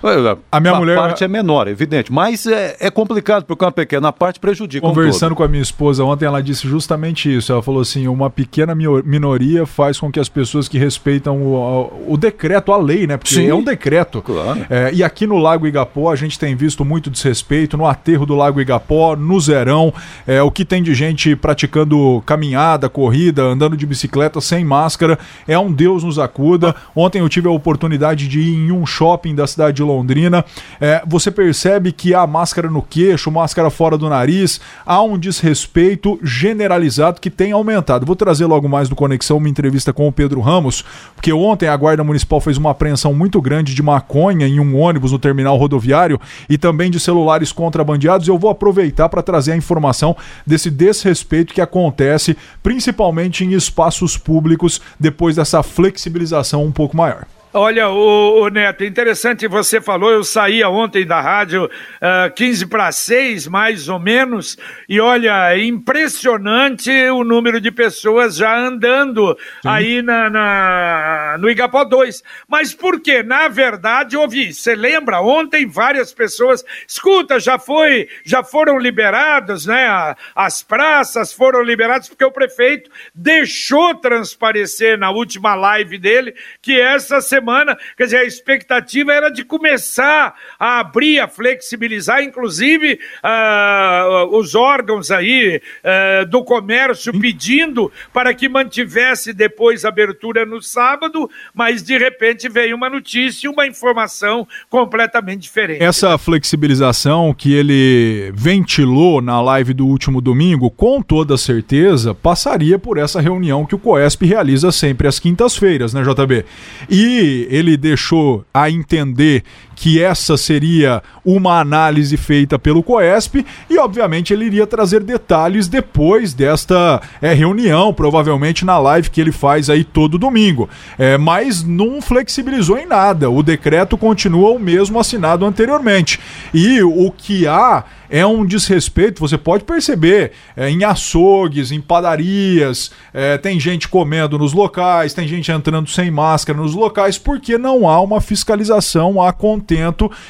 A 0.52 0.60
minha 0.60 0.74
a 0.74 0.80
mulher. 0.80 0.98
A 0.98 1.02
parte 1.02 1.24
é 1.24 1.28
menor, 1.28 1.68
é 1.68 1.72
evidente. 1.72 2.12
Mas 2.12 2.46
é, 2.46 2.78
é 2.80 2.90
complicado, 2.90 3.46
porque 3.46 3.64
uma 3.64 3.72
pequena 3.72 4.12
parte 4.12 4.40
prejudica. 4.40 4.86
Conversando 4.86 5.34
um 5.34 5.36
com 5.36 5.44
a 5.44 5.48
minha 5.48 5.62
esposa 5.62 6.04
ontem, 6.04 6.26
ela 6.26 6.42
disse 6.42 6.68
justamente 6.68 7.34
isso. 7.34 7.52
Ela 7.52 7.62
falou 7.62 7.82
assim: 7.82 8.08
uma 8.08 8.30
pequena 8.30 8.74
minoria 8.76 9.66
faz 9.66 10.00
com 10.00 10.12
que 10.12 10.20
as 10.20 10.30
pessoas 10.30 10.68
que 10.68 10.78
respeitam 10.78 11.42
o, 11.42 12.06
o 12.08 12.18
decreto, 12.18 12.72
a 12.72 12.78
lei, 12.78 13.06
né? 13.06 13.18
Porque 13.18 13.36
Sim. 13.36 13.48
é 13.48 13.54
um 13.54 13.64
decreto. 13.64 14.22
Claro. 14.22 14.66
É, 14.70 14.92
e 14.94 15.04
aqui 15.04 15.28
no 15.28 15.38
Lago 15.38 15.68
Igapó, 15.68 16.12
a 16.12 16.16
gente 16.16 16.40
tem 16.40 16.56
visto 16.56 16.84
muito 16.84 17.10
desrespeito 17.10 17.78
no 17.78 17.86
aterro 17.86 18.26
do 18.26 18.36
Lago 18.36 18.60
Igapó, 18.60 19.16
no 19.16 19.40
Zerão. 19.40 19.94
É, 20.26 20.42
o 20.42 20.50
que 20.50 20.66
tem 20.72 20.82
de 20.82 20.94
gente 20.94 21.36
praticando 21.36 22.24
caminhada, 22.26 22.88
corrida, 22.88 23.44
andando 23.44 23.76
de 23.76 23.86
bicicleta 23.86 24.40
sem 24.40 24.64
máscara. 24.64 25.20
É 25.46 25.60
um 25.60 25.70
Deus 25.70 26.02
nos 26.02 26.18
acuda. 26.18 26.74
Ontem 26.96 27.20
eu 27.20 27.28
tive 27.28 27.50
a 27.50 27.52
oportunidade 27.52 28.26
de 28.26 28.40
ir 28.40 28.56
em 28.56 28.72
um 28.72 28.86
shopping 28.86 29.36
da 29.36 29.46
cidade 29.46 29.76
de 29.76 29.84
Londrina. 29.84 30.46
É, 30.80 31.04
você 31.06 31.30
percebe 31.30 31.92
que 31.92 32.14
há 32.14 32.26
máscara 32.26 32.70
no 32.70 32.82
queixo, 32.82 33.30
máscara 33.30 33.70
fora 33.70 33.98
do 33.98 34.08
nariz, 34.08 34.62
há 34.86 35.04
um 35.04 35.18
desrespeito 35.20 36.18
generalizado 36.24 37.20
que 37.20 37.30
tem 37.30 37.52
aumentado. 37.52 38.06
Vou 38.06 38.16
trazer 38.16 38.46
logo 38.46 38.70
mais 38.70 38.88
do 38.88 38.96
Conexão 38.96 39.36
uma 39.40 39.50
entrevista 39.50 39.92
com 39.92 40.08
o 40.08 40.12
Pedro 40.14 40.40
Ramos, 40.40 40.86
porque 41.18 41.34
ontem 41.34 41.68
a 41.68 41.76
Guarda 41.76 42.02
Municipal 42.02 42.40
fez 42.40 42.56
uma 42.56 42.72
apreensão 42.72 43.14
muito 43.14 43.42
grande 43.42 43.76
de 43.76 43.84
maconha 43.84 44.48
em 44.48 44.58
um 44.58 44.80
ônibus 44.80 45.12
no 45.12 45.20
terminal 45.20 45.58
rodoviário 45.58 46.18
e 46.50 46.58
também 46.58 46.90
de 46.90 46.98
celulares 46.98 47.52
contrabandeados. 47.52 48.26
Eu 48.26 48.38
vou 48.38 48.50
aproveitar 48.50 49.10
para 49.10 49.22
trazer 49.22 49.52
a 49.52 49.58
informação 49.58 50.16
desse 50.48 50.61
esse 50.62 50.70
desrespeito 50.70 51.54
que 51.54 51.62
acontece 51.62 52.38
principalmente 52.62 53.44
em 53.44 53.54
espaços 53.54 54.18
públicos 54.18 54.80
depois 55.00 55.36
dessa 55.36 55.64
flexibilização 55.64 56.64
um 56.64 56.72
pouco 56.72 56.96
maior. 56.96 57.26
Olha, 57.54 57.90
o, 57.90 58.44
o, 58.44 58.48
Neto, 58.48 58.86
interessante 58.86 59.46
você 59.46 59.82
falou, 59.82 60.10
eu 60.10 60.24
saía 60.24 60.70
ontem 60.70 61.06
da 61.06 61.20
rádio 61.20 61.66
uh, 61.66 62.34
15 62.34 62.66
para 62.68 62.90
6, 62.94 63.48
mais 63.48 63.90
ou 63.90 64.00
menos, 64.00 64.58
e 64.88 65.02
olha, 65.02 65.58
impressionante 65.58 66.90
o 67.10 67.26
número 67.26 67.60
de 67.60 67.70
pessoas 67.70 68.38
já 68.38 68.58
andando 68.58 69.38
Sim. 69.62 69.68
aí 69.68 70.02
na, 70.02 70.30
na, 70.30 71.36
no 71.40 71.50
Igapó 71.50 71.84
2. 71.84 72.24
Mas 72.48 72.74
por 72.74 73.02
quê? 73.02 73.22
Na 73.22 73.50
verdade, 73.50 74.16
ouvi, 74.16 74.54
você 74.54 74.74
lembra, 74.74 75.20
ontem 75.20 75.68
várias 75.68 76.14
pessoas, 76.14 76.64
escuta, 76.88 77.38
já 77.38 77.60
foi, 77.60 78.08
já 78.24 78.46
foram 78.46 78.78
liberados, 78.80 79.66
né, 79.66 80.16
as 80.34 80.64
praças 80.64 81.34
foram 81.34 81.62
liberadas 81.62 82.08
porque 82.08 82.24
o 82.24 82.32
prefeito 82.32 82.90
deixou 83.14 83.94
transparecer 83.96 84.98
na 84.98 85.12
última 85.12 85.54
live 85.54 85.98
dele 85.98 86.34
que 86.62 86.80
essa 86.80 87.20
semana 87.20 87.41
semana. 87.42 87.78
Quer 87.98 88.06
dizer, 88.06 88.18
a 88.18 88.24
expectativa 88.24 89.12
era 89.12 89.30
de 89.30 89.44
começar 89.44 90.36
a 90.60 90.80
abrir, 90.80 91.20
a 91.20 91.28
flexibilizar, 91.28 92.24
inclusive 92.24 93.00
uh, 93.24 94.38
os 94.38 94.54
órgãos 94.54 95.10
aí 95.10 95.60
uh, 95.84 96.26
do 96.28 96.44
comércio 96.44 97.20
pedindo 97.20 97.92
para 98.14 98.34
que 98.34 98.48
mantivesse 98.48 99.34
depois 99.34 99.84
a 99.84 99.90
abertura 99.90 100.46
no 100.46 100.62
sábado, 100.62 101.30
mas 101.54 101.82
de 101.82 101.98
repente 101.98 102.48
veio 102.48 102.76
uma 102.76 102.90
notícia, 102.90 103.50
uma 103.50 103.66
informação 103.66 104.48
completamente 104.70 105.42
diferente. 105.42 105.84
Essa 105.84 106.18
flexibilização 106.18 107.34
que 107.34 107.54
ele 107.54 108.32
ventilou 108.36 109.22
na 109.22 109.42
live 109.42 109.74
do 109.74 109.88
último 109.88 110.22
domingo, 110.22 110.70
com 110.70 111.02
toda 111.02 111.38
certeza, 111.38 112.14
passaria 112.14 112.78
por 112.78 112.98
essa 112.98 113.20
reunião 113.20 113.66
que 113.66 113.76
o 113.76 113.80
COESP 113.80 114.26
realiza 114.26 114.72
sempre 114.72 115.08
às 115.08 115.20
quintas-feiras, 115.20 115.94
né, 115.94 116.04
JB? 116.04 116.46
E 116.90 117.31
ele 117.50 117.78
deixou 117.78 118.46
a 118.54 118.70
entender 118.70 119.44
que 119.76 120.02
essa 120.02 120.38
seria 120.38 121.02
uma 121.26 121.60
análise 121.60 122.16
feita 122.18 122.60
pelo 122.60 122.84
COESP 122.84 123.46
e, 123.70 123.78
obviamente, 123.78 124.34
ele 124.34 124.46
iria 124.46 124.68
trazer 124.68 125.04
detalhes 125.04 125.68
depois 125.68 126.34
desta 126.34 127.02
é, 127.22 127.34
reunião, 127.34 127.94
provavelmente 127.94 128.66
na 128.66 128.78
live 128.78 129.10
que 129.10 129.22
ele 129.22 129.32
faz 129.32 129.70
aí 129.70 129.84
todo 129.84 130.18
domingo. 130.18 130.70
É, 130.98 131.18
mas 131.18 131.64
não 131.64 132.02
flexibilizou 132.02 132.78
em 132.78 132.86
nada. 132.86 133.30
O 133.30 133.42
decreto 133.42 133.98
continua 133.98 134.52
o 134.52 134.60
mesmo 134.60 135.00
assinado 135.00 135.46
anteriormente. 135.46 136.20
E 136.54 136.82
o 136.84 137.12
que 137.12 137.48
há 137.48 137.84
é 138.12 138.26
um 138.26 138.46
desrespeito, 138.46 139.22
você 139.22 139.38
pode 139.38 139.64
perceber, 139.64 140.34
é, 140.56 140.70
em 140.70 140.84
açougues, 140.84 141.72
em 141.72 141.80
padarias, 141.80 142.92
é, 143.14 143.38
tem 143.38 143.58
gente 143.58 143.88
comendo 143.88 144.38
nos 144.38 144.52
locais, 144.52 145.14
tem 145.14 145.26
gente 145.26 145.50
entrando 145.50 145.90
sem 145.90 146.12
máscara 146.12 146.60
nos 146.60 146.76
locais, 146.76 147.18
porque 147.18 147.58
não 147.58 147.88
há 147.88 148.02
uma 148.02 148.20
fiscalização 148.20 149.22
a 149.22 149.32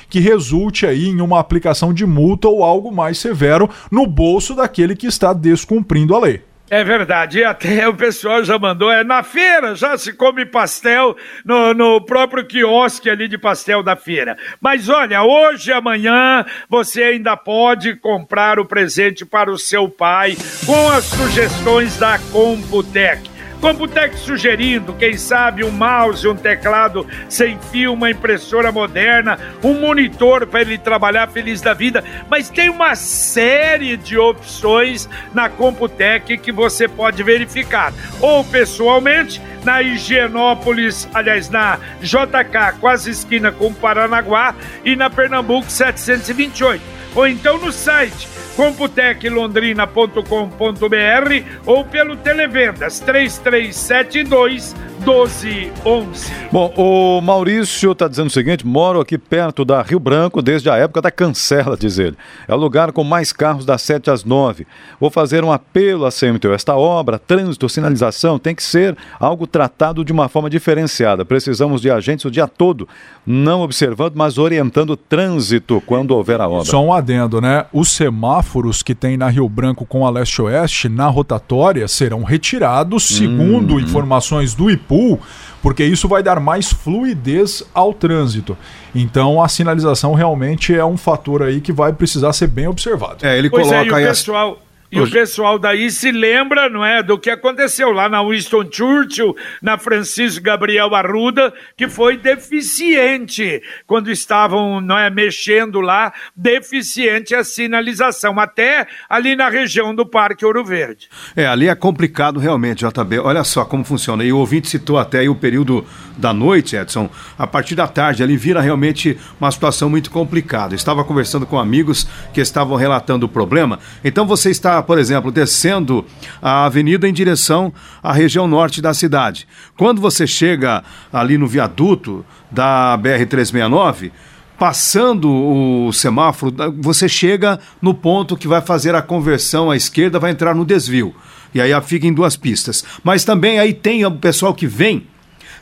que 0.10 0.20
resulte 0.20 0.86
aí 0.86 1.08
em 1.08 1.22
uma 1.22 1.40
aplicação 1.40 1.94
de 1.94 2.06
multa 2.06 2.48
ou 2.48 2.64
algo 2.64 2.92
mais 2.92 3.18
severo 3.18 3.70
no 3.90 4.06
bolso 4.06 4.56
daquele 4.56 4.96
que 4.96 5.08
está 5.08 5.34
descumprindo 5.34 6.16
a 6.16 6.20
lei. 6.20 6.42
É 6.72 6.86
verdade, 6.86 7.40
e 7.40 7.44
até 7.44 7.86
o 7.86 7.94
pessoal 7.94 8.46
já 8.46 8.58
mandou, 8.58 8.90
é 8.90 9.04
na 9.04 9.24
feira, 9.24 9.76
já 9.76 9.98
se 9.98 10.14
come 10.14 10.46
pastel 10.46 11.18
no, 11.44 11.74
no 11.74 12.00
próprio 12.00 12.46
quiosque 12.46 13.10
ali 13.10 13.28
de 13.28 13.38
pastel 13.38 13.84
da 13.84 13.98
feira. 13.98 14.38
Mas 14.62 14.88
olha, 14.88 15.22
hoje 15.22 15.70
e 15.70 15.74
amanhã 15.74 16.46
você 16.70 17.04
ainda 17.04 17.36
pode 17.36 17.98
comprar 17.98 18.58
o 18.58 18.64
presente 18.64 19.26
para 19.26 19.52
o 19.52 19.58
seu 19.58 19.90
pai 19.90 20.38
com 20.66 20.90
as 20.92 21.04
sugestões 21.04 21.98
da 21.98 22.18
Computec. 22.32 23.31
Computec 23.62 24.18
sugerindo, 24.18 24.92
quem 24.94 25.16
sabe, 25.16 25.64
um 25.64 25.70
mouse, 25.70 26.28
um 26.28 26.36
teclado 26.36 27.06
sem 27.30 27.60
fio, 27.72 27.94
uma 27.94 28.10
impressora 28.10 28.72
moderna, 28.72 29.38
um 29.64 29.80
monitor 29.80 30.48
para 30.48 30.62
ele 30.62 30.80
trabalhar 30.80 31.28
feliz 31.28 31.62
da 31.62 31.72
vida. 31.72 32.04
Mas 32.28 32.50
tem 32.50 32.70
uma 32.70 32.96
série 32.96 33.96
de 33.96 34.18
opções 34.18 35.08
na 35.32 35.48
Computec 35.48 36.40
que 36.40 36.52
você 36.52 36.88
pode 36.88 37.22
verificar. 37.22 37.94
Ou 38.20 38.44
pessoalmente, 38.44 39.40
na 39.64 39.80
Higienópolis, 39.84 41.08
aliás, 41.14 41.48
na 41.48 41.78
JK, 42.02 42.80
quase 42.80 43.12
esquina 43.12 43.52
com 43.52 43.72
Paranaguá, 43.72 44.56
e 44.84 44.96
na 44.96 45.08
Pernambuco 45.08 45.70
728. 45.70 46.82
Ou 47.14 47.28
então 47.28 47.60
no 47.60 47.72
site 47.72 48.28
computeclondrina.com.br 48.62 51.46
ou 51.66 51.84
pelo 51.84 52.16
Televendas 52.16 53.00
3372 53.00 54.76
1211. 55.02 56.32
Bom, 56.52 56.74
o 56.78 57.22
Maurício 57.22 57.92
está 57.92 58.08
dizendo 58.08 58.28
o 58.28 58.32
seguinte: 58.32 58.66
moro 58.66 59.00
aqui 59.00 59.18
perto 59.18 59.66
da 59.66 59.82
Rio 59.82 60.00
Branco 60.00 60.42
desde 60.42 60.70
a 60.70 60.76
época 60.76 61.02
da 61.02 61.10
cancela, 61.10 61.76
diz 61.76 61.98
ele. 61.98 62.16
É 62.48 62.54
o 62.54 62.58
lugar 62.58 62.92
com 62.92 63.04
mais 63.04 63.34
carros 63.34 63.66
das 63.66 63.82
7 63.82 64.12
às 64.12 64.24
9. 64.24 64.68
Vou 65.00 65.10
fazer 65.10 65.44
um 65.44 65.52
apelo 65.52 66.06
à 66.06 66.12
CMTU. 66.12 66.54
Esta 66.54 66.76
obra, 66.76 67.18
trânsito, 67.18 67.68
sinalização, 67.68 68.38
tem 68.38 68.54
que 68.54 68.62
ser 68.62 68.96
algo 69.20 69.48
tratado 69.48 70.06
de 70.06 70.12
uma 70.12 70.30
forma 70.30 70.50
diferenciada. 70.50 71.26
Precisamos 71.26 71.82
de 71.82 71.90
agentes 71.90 72.26
o 72.26 72.32
dia 72.32 72.48
todo, 72.48 72.88
não 73.26 73.62
observando, 73.62 74.14
mas 74.16 74.38
orientando 74.38 74.92
o 74.92 74.98
trânsito 74.98 75.82
quando 75.86 76.12
houver 76.12 76.40
a 76.40 76.48
obra. 76.48 76.66
Só 76.66 76.84
um 76.84 76.94
adendo, 76.94 77.42
né? 77.42 77.66
Os 77.74 77.90
semáforos 77.90 78.84
que 78.84 78.94
tem 78.94 79.18
na 79.18 79.30
Rio 79.30 79.50
Branco 79.50 79.84
com 79.84 80.06
a 80.06 80.12
leste-oeste, 80.12 80.88
na 80.88 81.08
rotatória, 81.08 81.88
serão 81.88 82.24
retirados, 82.24 83.04
segundo 83.06 83.76
hum. 83.76 83.80
informações 83.80 84.54
do 84.54 84.70
IPU 84.70 84.91
pool, 84.92 85.18
porque 85.62 85.86
isso 85.86 86.06
vai 86.06 86.22
dar 86.22 86.42
mais 86.42 86.70
fluidez 86.70 87.64
ao 87.74 87.94
trânsito. 87.94 88.58
Então 88.94 89.42
a 89.42 89.48
sinalização 89.48 90.14
realmente 90.14 90.76
é 90.76 90.84
um 90.84 90.98
fator 90.98 91.44
aí 91.44 91.62
que 91.62 91.72
vai 91.72 91.94
precisar 91.94 92.34
ser 92.34 92.48
bem 92.48 92.68
observado. 92.68 93.26
É, 93.26 93.38
ele 93.38 93.50
pois 93.50 93.66
coloca 93.66 93.98
é, 93.98 94.04
e 94.04 94.06
o 94.06 94.10
pessoal, 94.10 94.60
e 94.92 95.00
o 95.00 95.10
pessoal 95.10 95.58
daí 95.58 95.90
se 95.90 96.12
lembra, 96.12 96.70
não 96.70 96.86
é, 96.86 97.02
do 97.02 97.18
que 97.18 97.30
aconteceu 97.30 97.92
lá 97.92 98.10
na 98.10 98.22
Winston 98.22 98.68
Churchill, 98.70 99.36
na 99.62 99.78
Francisco 99.78 100.44
Gabriel 100.44 100.94
Arruda, 100.94 101.54
que 101.78 101.88
foi 101.88 102.18
deficiente 102.18 103.62
quando 103.88 104.12
estavam, 104.12 104.82
não 104.82 104.98
é, 104.98 105.10
mexendo 105.10 105.80
lá, 105.80 106.14
deficiente 106.36 107.34
a 107.34 107.44
sinalização, 107.44 108.40
até 108.40 108.86
ali 109.10 109.36
na 109.36 109.50
região 109.50 109.96
do 109.96 110.06
Parque 110.06 110.46
Ouro 110.46 110.66
Verde. 110.66 111.08
É, 111.36 111.48
ali 111.48 111.70
é 111.70 111.76
complicado 111.76 112.40
realmente, 112.40 112.86
JB. 112.86 113.20
Olha 113.20 113.44
só 113.44 113.64
como 113.64 113.86
funciona. 113.86 114.24
E 114.24 114.34
o 114.34 114.38
ouvinte 114.38 114.68
citou 114.68 114.98
até 114.98 115.20
aí 115.20 115.30
o 115.30 115.36
período 115.36 115.86
da 116.18 116.34
noite, 116.34 116.76
Edson. 116.76 117.10
A 117.38 117.48
partir 117.48 117.76
da 117.76 117.88
tarde 117.88 118.24
ali 118.24 118.36
vira 118.36 118.62
realmente 118.62 119.18
uma 119.40 119.52
situação 119.52 119.90
muito 119.90 120.12
complicada. 120.12 120.76
estava 120.76 121.04
conversando 121.04 121.46
com 121.46 121.58
amigos 121.58 122.08
que 122.34 122.42
estavam 122.42 122.76
relatando 122.76 123.26
o 123.26 123.30
problema. 123.30 123.80
Então 124.04 124.26
você 124.26 124.50
por 124.82 124.98
exemplo, 124.98 125.32
descendo 125.32 126.06
a 126.42 126.66
avenida 126.66 127.08
em 127.08 127.14
direção 127.14 127.74
à 128.02 128.12
região 128.12 128.48
norte 128.48 128.82
da 128.82 128.94
cidade. 128.94 129.48
Quando 129.78 130.02
você 130.02 130.26
chega 130.26 130.84
ali 131.12 131.38
no 131.38 131.48
viaduto 131.48 132.26
da 132.50 132.98
BR-369, 133.02 134.12
passando 134.58 135.30
o 135.30 135.92
semáforo, 135.92 136.54
você 136.80 137.10
chega 137.10 137.60
no 137.82 137.94
ponto 137.94 138.38
que 138.38 138.48
vai 138.48 138.62
fazer 138.62 138.94
a 138.94 139.02
conversão 139.02 139.72
à 139.72 139.76
esquerda, 139.76 140.20
vai 140.20 140.32
entrar 140.32 140.54
no 140.54 140.66
desvio. 140.66 141.16
E 141.54 141.60
aí 141.60 141.72
fica 141.82 142.08
em 142.08 142.14
duas 142.14 142.38
pistas. 142.38 142.84
Mas 143.04 143.26
também 143.26 143.60
aí 143.60 143.74
tem 143.74 144.06
o 144.06 144.12
pessoal 144.12 144.54
que 144.54 144.68
vem 144.68 145.08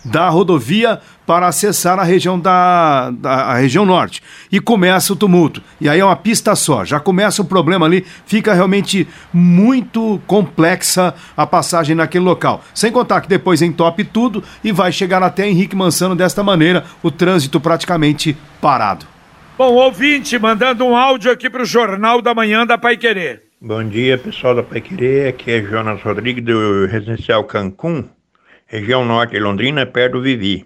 da 0.03 0.29
rodovia 0.29 0.99
para 1.25 1.47
acessar 1.47 1.99
a 1.99 2.03
região 2.03 2.39
da, 2.39 3.11
da 3.11 3.29
a 3.29 3.57
região 3.57 3.85
norte. 3.85 4.21
E 4.51 4.59
começa 4.59 5.13
o 5.13 5.15
tumulto. 5.15 5.61
E 5.79 5.87
aí 5.87 5.99
é 5.99 6.05
uma 6.05 6.15
pista 6.15 6.55
só. 6.55 6.83
Já 6.83 6.99
começa 6.99 7.41
o 7.41 7.45
problema 7.45 7.85
ali, 7.85 8.05
fica 8.25 8.53
realmente 8.53 9.07
muito 9.33 10.21
complexa 10.25 11.13
a 11.37 11.45
passagem 11.45 11.95
naquele 11.95 12.25
local. 12.25 12.63
Sem 12.73 12.91
contar 12.91 13.21
que 13.21 13.29
depois 13.29 13.61
entope 13.61 14.03
tudo 14.03 14.43
e 14.63 14.71
vai 14.71 14.91
chegar 14.91 15.21
até 15.21 15.47
Henrique 15.47 15.75
Mansano 15.75 16.15
desta 16.15 16.43
maneira, 16.43 16.85
o 17.03 17.11
trânsito 17.11 17.59
praticamente 17.59 18.35
parado. 18.59 19.05
Bom, 19.57 19.73
ouvinte, 19.73 20.39
mandando 20.39 20.85
um 20.85 20.95
áudio 20.95 21.31
aqui 21.31 21.49
para 21.49 21.63
o 21.63 21.65
Jornal 21.65 22.21
da 22.21 22.33
Manhã 22.33 22.65
da 22.65 22.77
Pai 22.77 22.95
Querer. 22.95 23.43
Bom 23.61 23.83
dia, 23.83 24.17
pessoal 24.17 24.55
da 24.55 24.63
Pai 24.63 24.79
Querer. 24.79 25.27
Aqui 25.27 25.51
é 25.51 25.61
Jonas 25.61 26.01
Rodrigues 26.01 26.43
do 26.43 26.87
Residencial 26.87 27.43
Cancún 27.43 28.05
região 28.69 29.03
norte 29.03 29.31
de 29.31 29.39
Londrina, 29.39 29.85
perto 29.85 30.13
do 30.13 30.21
Vivi. 30.21 30.65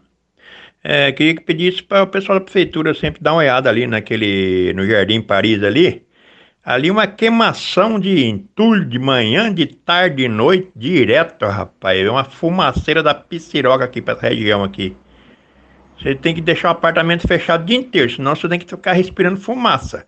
É, 0.83 1.11
queria 1.13 1.35
que 1.35 1.41
pedisse 1.41 1.81
para 1.81 2.03
o 2.03 2.07
pessoal 2.07 2.37
da 2.37 2.43
prefeitura 2.43 2.93
sempre 2.93 3.23
dar 3.23 3.31
uma 3.31 3.39
olhada 3.39 3.69
ali 3.69 3.87
naquele, 3.87 4.73
no 4.73 4.85
Jardim 4.85 5.21
Paris 5.21 5.63
ali. 5.63 6.05
Ali 6.65 6.91
uma 6.91 7.07
queimação 7.07 7.99
de 7.99 8.25
entulho 8.25 8.85
de 8.85 8.99
manhã, 8.99 9.53
de 9.53 9.65
tarde, 9.65 10.17
de 10.17 10.27
noite, 10.27 10.69
direto, 10.75 11.45
rapaz. 11.45 12.05
É 12.05 12.09
uma 12.09 12.25
fumaceira 12.25 13.01
da 13.01 13.13
pisciroca 13.13 13.85
aqui 13.85 14.01
para 14.01 14.15
essa 14.15 14.27
região 14.27 14.63
aqui. 14.63 14.95
Você 15.97 16.15
tem 16.15 16.35
que 16.35 16.41
deixar 16.41 16.69
o 16.69 16.71
apartamento 16.71 17.25
fechado 17.27 17.63
o 17.63 17.65
dia 17.65 17.77
inteiro, 17.77 18.09
senão 18.09 18.35
você 18.35 18.49
tem 18.49 18.59
que 18.59 18.65
ficar 18.65 18.93
respirando 18.93 19.39
fumaça. 19.39 20.05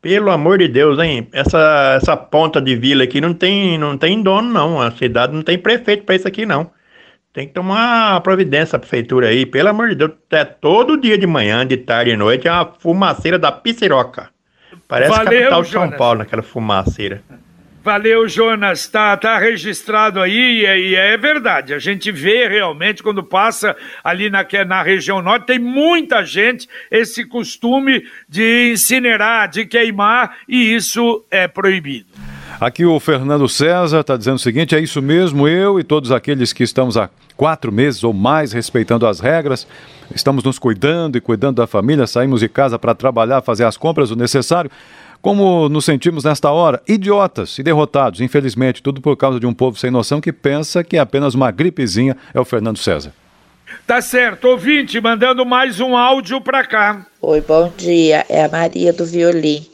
Pelo 0.00 0.30
amor 0.30 0.58
de 0.58 0.68
Deus, 0.68 0.98
hein? 0.98 1.28
Essa, 1.32 1.98
essa 2.00 2.16
ponta 2.16 2.60
de 2.60 2.76
vila 2.76 3.04
aqui 3.04 3.20
não 3.20 3.34
tem, 3.34 3.78
não 3.78 3.96
tem 3.96 4.22
dono, 4.22 4.52
não. 4.52 4.80
A 4.80 4.90
cidade 4.92 5.32
não 5.32 5.42
tem 5.42 5.58
prefeito 5.58 6.04
para 6.04 6.14
isso 6.16 6.26
aqui, 6.26 6.44
não. 6.44 6.70
Tem 7.32 7.46
que 7.46 7.54
tomar 7.54 8.20
providência 8.20 8.76
a 8.76 8.78
prefeitura 8.78 9.28
aí, 9.28 9.46
pelo 9.46 9.70
amor 9.70 9.88
de 9.88 9.94
Deus. 9.94 10.12
É 10.30 10.44
todo 10.44 11.00
dia 11.00 11.16
de 11.16 11.26
manhã, 11.26 11.66
de 11.66 11.78
tarde 11.78 12.10
e 12.10 12.16
noite, 12.16 12.46
é 12.46 12.52
uma 12.52 12.74
fumaceira 12.78 13.38
da 13.38 13.50
Pisciroca. 13.50 14.28
Parece 14.86 15.10
Valeu, 15.10 15.24
capital 15.24 15.62
de 15.62 15.70
São. 15.70 15.90
Paulo, 15.92 16.18
naquela 16.18 16.42
fumaceira. 16.42 17.22
Valeu, 17.82 18.28
Jonas. 18.28 18.86
Tá, 18.86 19.16
tá 19.16 19.38
registrado 19.38 20.20
aí 20.20 20.60
e 20.60 20.94
é, 20.94 21.14
é, 21.14 21.16
verdade. 21.16 21.72
A 21.72 21.78
gente 21.78 22.12
vê 22.12 22.46
realmente 22.46 23.02
quando 23.02 23.24
passa 23.24 23.74
ali 24.04 24.28
na, 24.28 24.46
na 24.66 24.82
região 24.82 25.22
norte, 25.22 25.46
tem 25.46 25.58
muita 25.58 26.24
gente 26.24 26.68
esse 26.90 27.24
costume 27.24 28.04
de 28.28 28.72
incinerar, 28.72 29.48
de 29.48 29.64
queimar, 29.64 30.36
e 30.46 30.74
isso 30.74 31.24
é 31.30 31.48
proibido. 31.48 32.06
Aqui 32.62 32.86
o 32.86 33.00
Fernando 33.00 33.48
César 33.48 34.02
está 34.02 34.16
dizendo 34.16 34.36
o 34.36 34.38
seguinte: 34.38 34.76
é 34.76 34.78
isso 34.78 35.02
mesmo, 35.02 35.48
eu 35.48 35.80
e 35.80 35.82
todos 35.82 36.12
aqueles 36.12 36.52
que 36.52 36.62
estamos 36.62 36.96
há 36.96 37.10
quatro 37.36 37.72
meses 37.72 38.04
ou 38.04 38.12
mais 38.12 38.52
respeitando 38.52 39.04
as 39.04 39.18
regras, 39.18 39.66
estamos 40.14 40.44
nos 40.44 40.60
cuidando 40.60 41.18
e 41.18 41.20
cuidando 41.20 41.56
da 41.56 41.66
família, 41.66 42.06
saímos 42.06 42.38
de 42.38 42.48
casa 42.48 42.78
para 42.78 42.94
trabalhar, 42.94 43.42
fazer 43.42 43.64
as 43.64 43.76
compras, 43.76 44.12
o 44.12 44.16
necessário. 44.16 44.70
Como 45.20 45.68
nos 45.68 45.84
sentimos 45.84 46.22
nesta 46.22 46.52
hora? 46.52 46.80
Idiotas 46.86 47.58
e 47.58 47.64
derrotados, 47.64 48.20
infelizmente, 48.20 48.80
tudo 48.80 49.00
por 49.00 49.16
causa 49.16 49.40
de 49.40 49.46
um 49.46 49.52
povo 49.52 49.76
sem 49.76 49.90
noção 49.90 50.20
que 50.20 50.32
pensa 50.32 50.84
que 50.84 50.96
é 50.96 51.00
apenas 51.00 51.34
uma 51.34 51.50
gripezinha, 51.50 52.16
é 52.32 52.38
o 52.38 52.44
Fernando 52.44 52.78
César. 52.78 53.12
Tá 53.84 54.00
certo, 54.00 54.44
ouvinte, 54.46 55.00
mandando 55.00 55.44
mais 55.44 55.80
um 55.80 55.96
áudio 55.96 56.40
para 56.40 56.64
cá. 56.64 57.06
Oi, 57.20 57.40
bom 57.40 57.72
dia, 57.76 58.24
é 58.28 58.44
a 58.44 58.48
Maria 58.48 58.92
do 58.92 59.04
Violim. 59.04 59.66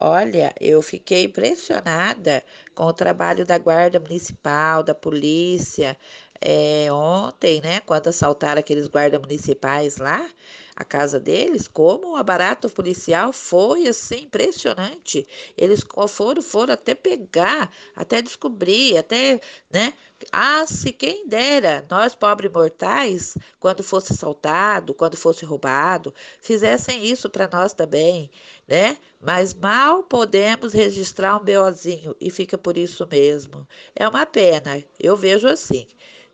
Olha, 0.00 0.54
eu 0.60 0.80
fiquei 0.80 1.24
impressionada 1.24 2.44
com 2.74 2.84
o 2.84 2.92
trabalho 2.92 3.44
da 3.44 3.58
Guarda 3.58 3.98
Municipal, 3.98 4.82
da 4.82 4.94
polícia. 4.94 5.98
É, 6.40 6.86
ontem, 6.92 7.60
né, 7.60 7.80
quando 7.80 8.06
assaltaram 8.06 8.60
aqueles 8.60 8.86
guardas 8.86 9.20
municipais 9.20 9.96
lá, 9.96 10.30
a 10.76 10.84
casa 10.84 11.18
deles, 11.18 11.66
como 11.66 12.12
o 12.12 12.16
aparato 12.16 12.70
policial 12.70 13.32
foi 13.32 13.88
assim 13.88 14.22
impressionante. 14.22 15.26
Eles 15.56 15.84
foram, 16.08 16.40
foram 16.42 16.74
até 16.74 16.94
pegar, 16.94 17.72
até 17.96 18.22
descobrir, 18.22 18.96
até, 18.96 19.40
né? 19.68 19.92
Ah, 20.32 20.66
se 20.66 20.92
quem 20.92 21.28
dera, 21.28 21.84
nós 21.88 22.14
pobres 22.14 22.50
mortais, 22.50 23.36
quando 23.60 23.82
fosse 23.82 24.12
assaltado, 24.12 24.92
quando 24.92 25.16
fosse 25.16 25.44
roubado, 25.44 26.12
fizessem 26.40 27.04
isso 27.04 27.30
para 27.30 27.48
nós 27.48 27.72
também, 27.72 28.30
né? 28.66 28.98
Mas 29.20 29.54
mal 29.54 30.02
podemos 30.02 30.72
registrar 30.72 31.36
um 31.36 31.44
BOzinho 31.44 32.16
e 32.20 32.30
fica 32.30 32.58
por 32.58 32.76
isso 32.76 33.06
mesmo. 33.10 33.66
É 33.94 34.08
uma 34.08 34.26
pena, 34.26 34.82
eu 34.98 35.16
vejo 35.16 35.46
assim, 35.46 35.86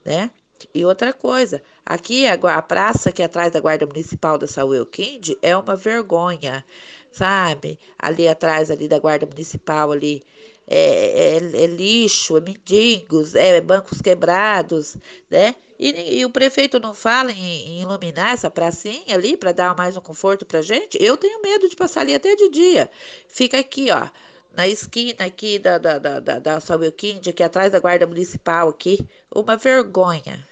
né? 0.05 0.31
E 0.73 0.85
outra 0.85 1.13
coisa, 1.13 1.63
aqui 1.85 2.27
a, 2.27 2.35
a 2.35 2.63
praça 2.63 3.13
que 3.13 3.21
é 3.21 3.27
atrás 3.27 3.53
da 3.53 3.61
Guarda 3.61 3.87
Municipal 3.87 4.39
da 4.39 4.47
Saúl 4.47 4.87
Kind 4.87 5.33
é 5.43 5.55
uma 5.57 5.77
vergonha, 5.77 6.65
sabe? 7.13 7.79
Ali 7.99 8.27
atrás 8.27 8.71
ali 8.71 8.89
da 8.89 8.99
Guarda 8.99 9.27
Municipal 9.27 9.93
ali 9.93 10.23
é, 10.67 11.37
é, 11.37 11.37
é 11.37 11.67
lixo, 11.67 12.37
é 12.37 12.41
mendigos, 12.41 13.35
é 13.35 13.61
bancos 13.61 14.01
quebrados, 14.01 14.97
né? 15.31 15.55
E, 15.79 16.21
e 16.21 16.25
o 16.25 16.31
prefeito 16.31 16.79
não 16.79 16.95
fala 16.95 17.33
em, 17.33 17.69
em 17.69 17.83
iluminar 17.83 18.35
essa 18.35 18.51
pracinha 18.51 19.15
ali 19.15 19.37
para 19.37 19.53
dar 19.53 19.77
mais 19.77 19.97
um 19.97 20.01
conforto 20.01 20.47
para 20.47 20.63
gente? 20.63 20.97
Eu 21.03 21.17
tenho 21.17 21.43
medo 21.43 21.69
de 21.69 21.77
passar 21.77 22.01
ali 22.01 22.15
até 22.15 22.35
de 22.35 22.49
dia. 22.49 22.91
Fica 23.29 23.59
aqui, 23.59 23.91
ó 23.91 24.09
na 24.57 24.69
esquina 24.69 25.25
aqui 25.25 25.59
da, 25.59 25.79
da, 25.79 25.99
da, 25.99 26.21
da, 26.21 26.39
da 26.39 26.57
aqui 26.57 27.43
atrás 27.43 27.73
da 27.73 27.81
Guarda 27.81 28.07
Municipal 28.07 28.69
aqui, 28.69 29.05
uma 29.35 29.57
vergonha. 29.57 30.47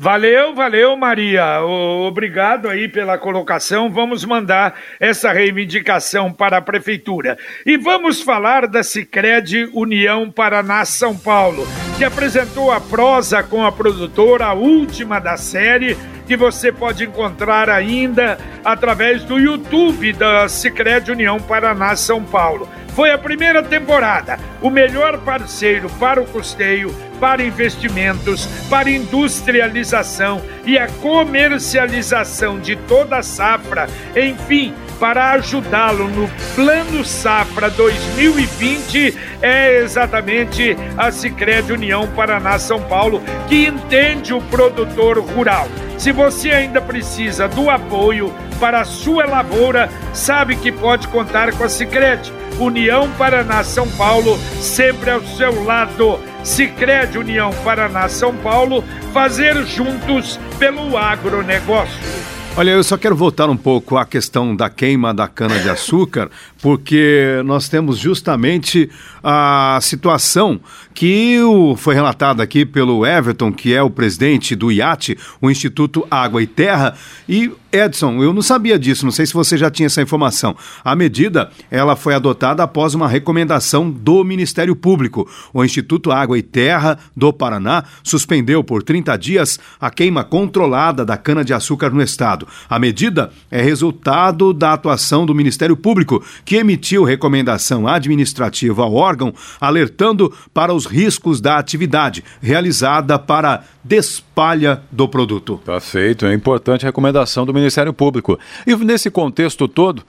Valeu, 0.00 0.54
valeu, 0.54 0.96
Maria. 0.96 1.60
Obrigado 1.60 2.68
aí 2.68 2.86
pela 2.86 3.18
colocação. 3.18 3.90
Vamos 3.90 4.24
mandar 4.24 4.76
essa 5.00 5.32
reivindicação 5.32 6.32
para 6.32 6.58
a 6.58 6.62
prefeitura. 6.62 7.36
E 7.66 7.76
vamos 7.76 8.22
falar 8.22 8.68
da 8.68 8.84
Sicredi 8.84 9.68
União 9.74 10.30
Paraná 10.30 10.84
São 10.84 11.16
Paulo, 11.16 11.66
que 11.96 12.04
apresentou 12.04 12.70
a 12.70 12.80
prosa 12.80 13.42
com 13.42 13.66
a 13.66 13.72
produtora, 13.72 14.46
a 14.46 14.52
última 14.52 15.18
da 15.18 15.36
série, 15.36 15.98
que 16.28 16.36
você 16.36 16.70
pode 16.70 17.02
encontrar 17.02 17.68
ainda 17.68 18.38
através 18.64 19.24
do 19.24 19.36
YouTube 19.36 20.12
da 20.12 20.48
Sicredi 20.48 21.10
União 21.10 21.40
Paraná 21.40 21.96
São 21.96 22.22
Paulo. 22.22 22.68
Foi 22.94 23.10
a 23.10 23.18
primeira 23.18 23.64
temporada, 23.64 24.38
o 24.62 24.70
melhor 24.70 25.18
parceiro 25.18 25.90
para 25.98 26.20
o 26.20 26.26
custeio 26.26 26.94
para 27.18 27.44
investimentos, 27.44 28.46
para 28.68 28.90
industrialização 28.90 30.42
e 30.64 30.78
a 30.78 30.88
comercialização 30.88 32.58
de 32.58 32.76
toda 32.76 33.18
a 33.18 33.22
safra, 33.22 33.88
enfim, 34.16 34.74
para 34.98 35.32
ajudá-lo 35.32 36.08
no 36.08 36.28
Plano 36.54 37.04
Safra 37.04 37.70
2020 37.70 39.16
é 39.40 39.78
exatamente 39.78 40.76
a 40.96 41.10
Sicredi 41.10 41.72
União 41.72 42.06
Paraná 42.08 42.58
São 42.58 42.80
Paulo, 42.82 43.22
que 43.48 43.66
entende 43.66 44.34
o 44.34 44.40
produtor 44.42 45.18
rural. 45.18 45.68
Se 45.96 46.12
você 46.12 46.50
ainda 46.50 46.80
precisa 46.80 47.48
do 47.48 47.70
apoio 47.70 48.32
para 48.60 48.80
a 48.80 48.84
sua 48.84 49.24
lavoura, 49.24 49.88
sabe 50.12 50.56
que 50.56 50.72
pode 50.72 51.06
contar 51.08 51.52
com 51.52 51.64
a 51.64 51.68
Sicredi 51.68 52.32
União 52.58 53.08
Paraná 53.12 53.62
São 53.62 53.88
Paulo, 53.88 54.38
sempre 54.60 55.10
ao 55.10 55.20
seu 55.22 55.64
lado. 55.64 56.18
Sicredi 56.42 57.18
União 57.18 57.52
Paraná 57.64 58.08
São 58.08 58.34
Paulo, 58.34 58.82
fazer 59.12 59.54
juntos 59.64 60.40
pelo 60.58 60.96
agronegócio. 60.96 62.37
Olha, 62.58 62.72
eu 62.72 62.82
só 62.82 62.98
quero 62.98 63.14
voltar 63.14 63.48
um 63.48 63.56
pouco 63.56 63.96
à 63.96 64.04
questão 64.04 64.56
da 64.56 64.68
queima 64.68 65.14
da 65.14 65.28
cana-de-açúcar, 65.28 66.28
porque 66.60 67.40
nós 67.44 67.68
temos 67.68 67.98
justamente 67.98 68.90
a 69.22 69.78
situação 69.82 70.60
que 70.94 71.40
o, 71.40 71.76
foi 71.76 71.94
relatada 71.94 72.42
aqui 72.42 72.66
pelo 72.66 73.06
Everton, 73.06 73.52
que 73.52 73.72
é 73.72 73.80
o 73.80 73.90
presidente 73.90 74.56
do 74.56 74.72
IAT, 74.72 75.16
o 75.40 75.50
Instituto 75.50 76.06
Água 76.10 76.42
e 76.42 76.46
Terra. 76.46 76.96
E, 77.28 77.52
Edson, 77.70 78.22
eu 78.22 78.32
não 78.32 78.42
sabia 78.42 78.78
disso, 78.78 79.04
não 79.04 79.12
sei 79.12 79.26
se 79.26 79.34
você 79.34 79.56
já 79.56 79.70
tinha 79.70 79.86
essa 79.86 80.02
informação. 80.02 80.56
A 80.84 80.96
medida, 80.96 81.50
ela 81.70 81.94
foi 81.94 82.14
adotada 82.14 82.62
após 82.62 82.94
uma 82.94 83.06
recomendação 83.06 83.88
do 83.88 84.24
Ministério 84.24 84.74
Público. 84.74 85.28
O 85.52 85.64
Instituto 85.64 86.10
Água 86.10 86.36
e 86.36 86.42
Terra 86.42 86.98
do 87.16 87.32
Paraná 87.32 87.84
suspendeu 88.02 88.64
por 88.64 88.82
30 88.82 89.16
dias 89.18 89.60
a 89.80 89.90
queima 89.90 90.24
controlada 90.24 91.04
da 91.04 91.16
cana-de-açúcar 91.16 91.90
no 91.90 92.02
estado. 92.02 92.48
A 92.68 92.78
medida 92.78 93.30
é 93.50 93.62
resultado 93.62 94.52
da 94.52 94.72
atuação 94.72 95.24
do 95.24 95.34
Ministério 95.34 95.76
Público, 95.76 96.24
que 96.48 96.56
emitiu 96.56 97.04
recomendação 97.04 97.86
administrativa 97.86 98.82
ao 98.82 98.94
órgão, 98.94 99.34
alertando 99.60 100.32
para 100.54 100.72
os 100.72 100.86
riscos 100.86 101.42
da 101.42 101.58
atividade 101.58 102.24
realizada 102.40 103.18
para 103.18 103.64
despalha 103.84 104.80
do 104.90 105.06
produto. 105.06 105.60
Tá 105.62 105.78
feito, 105.78 106.24
é 106.24 106.32
importante 106.32 106.86
a 106.86 106.88
recomendação 106.88 107.44
do 107.44 107.52
Ministério 107.52 107.92
Público. 107.92 108.38
E 108.66 108.74
nesse 108.76 109.10
contexto 109.10 109.68
todo, 109.68 110.02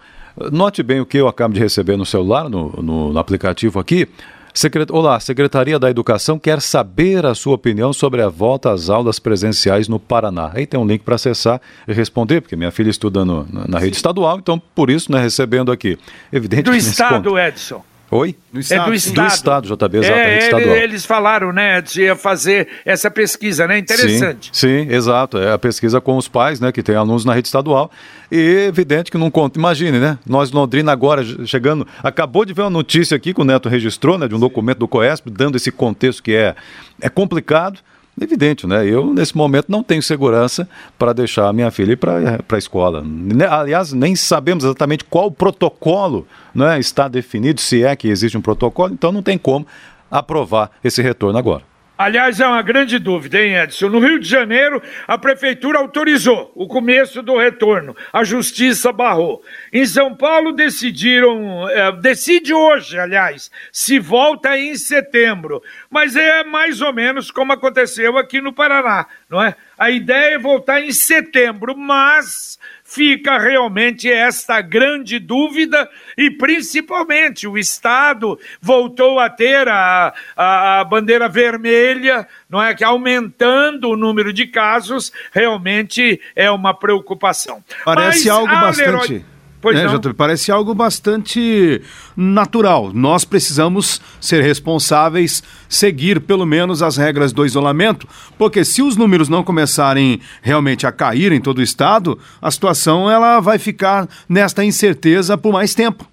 note 0.50 0.82
bem 0.82 1.02
o 1.02 1.06
que 1.06 1.18
eu 1.18 1.28
acabo 1.28 1.54
de 1.54 1.60
receber 1.60 1.98
no 1.98 2.06
celular, 2.06 2.50
no, 2.50 2.70
no, 2.82 3.12
no 3.12 3.20
aplicativo 3.20 3.78
aqui. 3.78 4.08
Secret... 4.54 4.88
Olá, 4.92 5.20
Secretaria 5.20 5.80
da 5.80 5.90
Educação 5.90 6.40
quer 6.40 6.62
saber 6.62 7.26
a 7.26 7.36
sua 7.36 7.56
opinião 7.56 7.94
sobre 7.94 8.22
a 8.22 8.30
volta 8.30 8.72
às 8.72 8.90
aulas 8.90 9.20
presenciais 9.20 9.88
no 9.88 10.00
Paraná. 10.00 10.52
Aí 10.54 10.66
tem 10.66 10.80
um 10.80 10.86
link 10.86 11.04
para 11.04 11.16
acessar 11.16 11.62
e 11.88 11.94
responder, 11.94 12.42
porque 12.42 12.56
minha 12.56 12.72
filha 12.72 12.90
estuda 12.90 13.24
no, 13.24 13.48
na 13.68 13.80
rede 13.80 13.96
estadual, 13.96 14.38
então 14.38 14.62
por 14.74 14.90
isso, 14.90 15.12
né, 15.12 15.22
recebendo 15.22 15.72
aqui. 15.72 15.98
Evidente 16.32 16.64
Do 16.64 16.76
Estado, 16.76 17.38
Edson. 17.38 17.84
Oi? 18.12 18.36
Do 18.52 18.60
Estado. 18.60 18.82
É 18.82 18.86
do 18.86 18.94
Estado. 18.96 19.28
Do 19.28 19.34
Estado, 19.34 19.68
JB, 19.68 19.98
exatamente, 20.00 20.30
é, 20.30 20.38
estadual. 20.40 20.76
Eles 20.76 21.06
falaram, 21.06 21.54
né, 21.54 21.82
de 21.82 22.16
fazer 22.16 22.68
essa 22.84 23.12
pesquisa, 23.12 23.68
né? 23.68 23.78
Interessante. 23.78 24.50
Sim, 24.52 24.88
sim, 24.88 24.94
exato. 24.94 25.38
É 25.38 25.54
a 25.54 25.60
pesquisa 25.60 26.02
com 26.02 26.18
os 26.18 26.28
pais, 26.28 26.60
né, 26.60 26.72
que 26.72 26.82
tem 26.82 26.96
alunos 26.96 27.24
na 27.24 27.34
rede 27.34 27.48
estadual. 27.48 27.92
E 28.32 28.66
evidente 28.68 29.12
que 29.12 29.18
não 29.18 29.30
conta. 29.30 29.60
Imagine, 29.60 30.00
né? 30.00 30.18
Nós, 30.26 30.52
Londrina, 30.52 30.92
agora 30.92 31.24
chegando. 31.46 31.88
Acabou 32.02 32.46
de 32.46 32.54
ver 32.54 32.64
uma 32.64 32.70
notícia 32.70 33.16
aqui 33.16 33.34
que 33.34 33.42
o 33.42 33.46
Neto 33.46 33.70
registrou, 33.70 34.18
né, 34.18 34.28
de 34.28 34.34
um 34.34 34.40
documento 34.40 34.80
do 34.80 34.88
COESP, 34.88 35.30
dando 35.30 35.58
esse 35.58 35.72
contexto 35.72 36.24
que 36.24 36.34
é, 36.34 36.56
é 37.00 37.10
complicado. 37.10 37.80
Evidente, 38.22 38.68
né? 38.68 38.86
Eu, 38.86 39.14
nesse 39.14 39.36
momento, 39.36 39.68
não 39.70 39.82
tenho 39.82 40.04
segurança 40.04 40.68
para 40.98 41.14
deixar 41.14 41.48
a 41.48 41.54
minha 41.54 41.72
filha 41.72 41.94
ir 41.94 41.98
para 41.98 42.44
a 42.50 42.58
escola. 42.58 43.04
Aliás, 43.50 43.94
nem 43.94 44.16
sabemos 44.16 44.64
exatamente 44.64 45.06
qual 45.06 45.32
protocolo 45.32 46.28
né, 46.54 46.80
está 46.80 47.08
definido, 47.08 47.62
se 47.62 47.84
é 47.84 47.96
que 47.96 48.08
existe 48.08 48.38
um 48.38 48.42
protocolo, 48.42 48.94
então 48.94 49.12
não 49.12 49.24
tem 49.24 49.38
como 49.38 49.66
aprovar 50.12 50.72
esse 50.84 51.02
retorno 51.02 51.38
agora. 51.38 51.69
Aliás, 52.00 52.40
é 52.40 52.48
uma 52.48 52.62
grande 52.62 52.98
dúvida, 52.98 53.42
hein, 53.42 53.58
Edson? 53.58 53.90
No 53.90 54.00
Rio 54.00 54.22
de 54.22 54.26
Janeiro, 54.26 54.82
a 55.06 55.18
prefeitura 55.18 55.80
autorizou 55.80 56.50
o 56.56 56.66
começo 56.66 57.22
do 57.22 57.36
retorno. 57.36 57.94
A 58.14 58.24
justiça 58.24 58.94
barrou. 58.94 59.44
Em 59.74 59.86
São 59.86 60.16
Paulo, 60.16 60.54
decidiram, 60.54 61.68
é, 61.70 61.92
decide 61.92 62.54
hoje, 62.54 62.98
aliás, 62.98 63.52
se 63.70 64.00
volta 64.00 64.58
em 64.58 64.76
setembro. 64.76 65.62
Mas 65.90 66.16
é 66.16 66.42
mais 66.42 66.80
ou 66.80 66.94
menos 66.94 67.32
como 67.32 67.52
aconteceu 67.52 68.18
aqui 68.18 68.40
no 68.40 68.54
Paraná, 68.54 69.06
não 69.30 69.42
é? 69.42 69.56
A 69.78 69.92
ideia 69.92 70.36
é 70.36 70.40
voltar 70.40 70.82
em 70.82 70.92
setembro, 70.92 71.78
mas 71.78 72.58
fica 72.84 73.38
realmente 73.38 74.12
esta 74.12 74.60
grande 74.62 75.20
dúvida 75.20 75.88
e 76.18 76.32
principalmente 76.32 77.48
o 77.48 77.56
Estado 77.58 78.40
voltou 78.60 79.20
a 79.20 79.30
ter 79.30 79.68
a, 79.68 80.12
a, 80.36 80.80
a, 80.80 80.84
bandeira 80.84 81.30
vermelha, 81.30 82.28
não 82.50 82.62
é 82.62 82.74
que 82.74 82.84
aumentando 82.84 83.90
o 83.90 83.96
número 83.96 84.34
de 84.34 84.48
casos 84.48 85.14
realmente 85.32 86.20
é 86.36 86.50
uma 86.50 86.74
preocupação. 86.74 87.64
Parece 87.86 88.28
Mas, 88.28 88.38
algo 88.38 88.52
bastante. 88.52 89.24
Pois 89.62 89.78
é, 89.78 89.84
não. 89.86 90.00
Parece 90.14 90.52
algo 90.52 90.74
bastante 90.74 91.82
natural. 92.16 92.92
Nós 92.94 93.26
precisamos 93.26 94.02
ser 94.20 94.42
responsáveis, 94.42 95.44
seguir 95.68 96.22
pelo 96.22 96.46
menos 96.46 96.82
as 96.82 96.96
regras 96.96 97.34
do 97.34 97.46
isolamento, 97.46 98.08
porque 98.38 98.64
se 98.64 98.82
os 98.82 98.96
números 98.96 99.28
não 99.28 99.44
começarem 99.44 100.22
realmente 100.42 100.88
a 100.88 100.92
cair 100.92 101.32
em 101.32 101.42
todo 101.42 101.58
o 101.58 101.64
estado, 101.64 102.18
a 102.42 102.50
situação 102.50 103.12
ela 103.12 103.40
vai 103.40 103.58
ficar 103.58 104.08
nesta 104.28 104.64
incerteza 104.64 105.38
por 105.38 105.52
mais 105.52 105.74
tempo. 105.74 106.08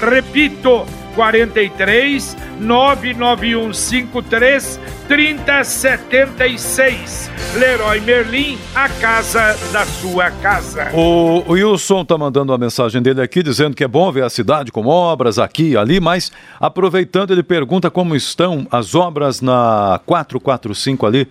Repito, 0.00 0.84
43 1.14 2.36
99153 2.60 4.80
3076. 5.08 7.30
Leroy 7.56 8.00
Merlin, 8.00 8.58
a 8.74 8.88
casa 8.88 9.56
da 9.72 9.84
sua 9.84 10.30
casa. 10.30 10.90
O, 10.92 11.52
Wilson 11.52 12.04
tá 12.04 12.18
mandando 12.18 12.52
uma 12.52 12.58
mensagem 12.58 13.00
dele 13.00 13.20
aqui 13.20 13.42
dizendo 13.42 13.76
que 13.76 13.84
é 13.84 13.88
bom 13.88 14.10
ver 14.10 14.24
a 14.24 14.30
cidade 14.30 14.72
com 14.72 14.86
obras 14.86 15.38
aqui 15.38 15.70
e 15.70 15.76
ali, 15.76 16.00
mas 16.00 16.32
aproveitando 16.58 17.32
ele 17.32 17.42
pergunta 17.42 17.90
como 17.90 18.16
estão 18.16 18.66
as 18.70 18.94
obras 18.94 19.40
na 19.40 20.00
445 20.04 21.06
ali 21.06 21.28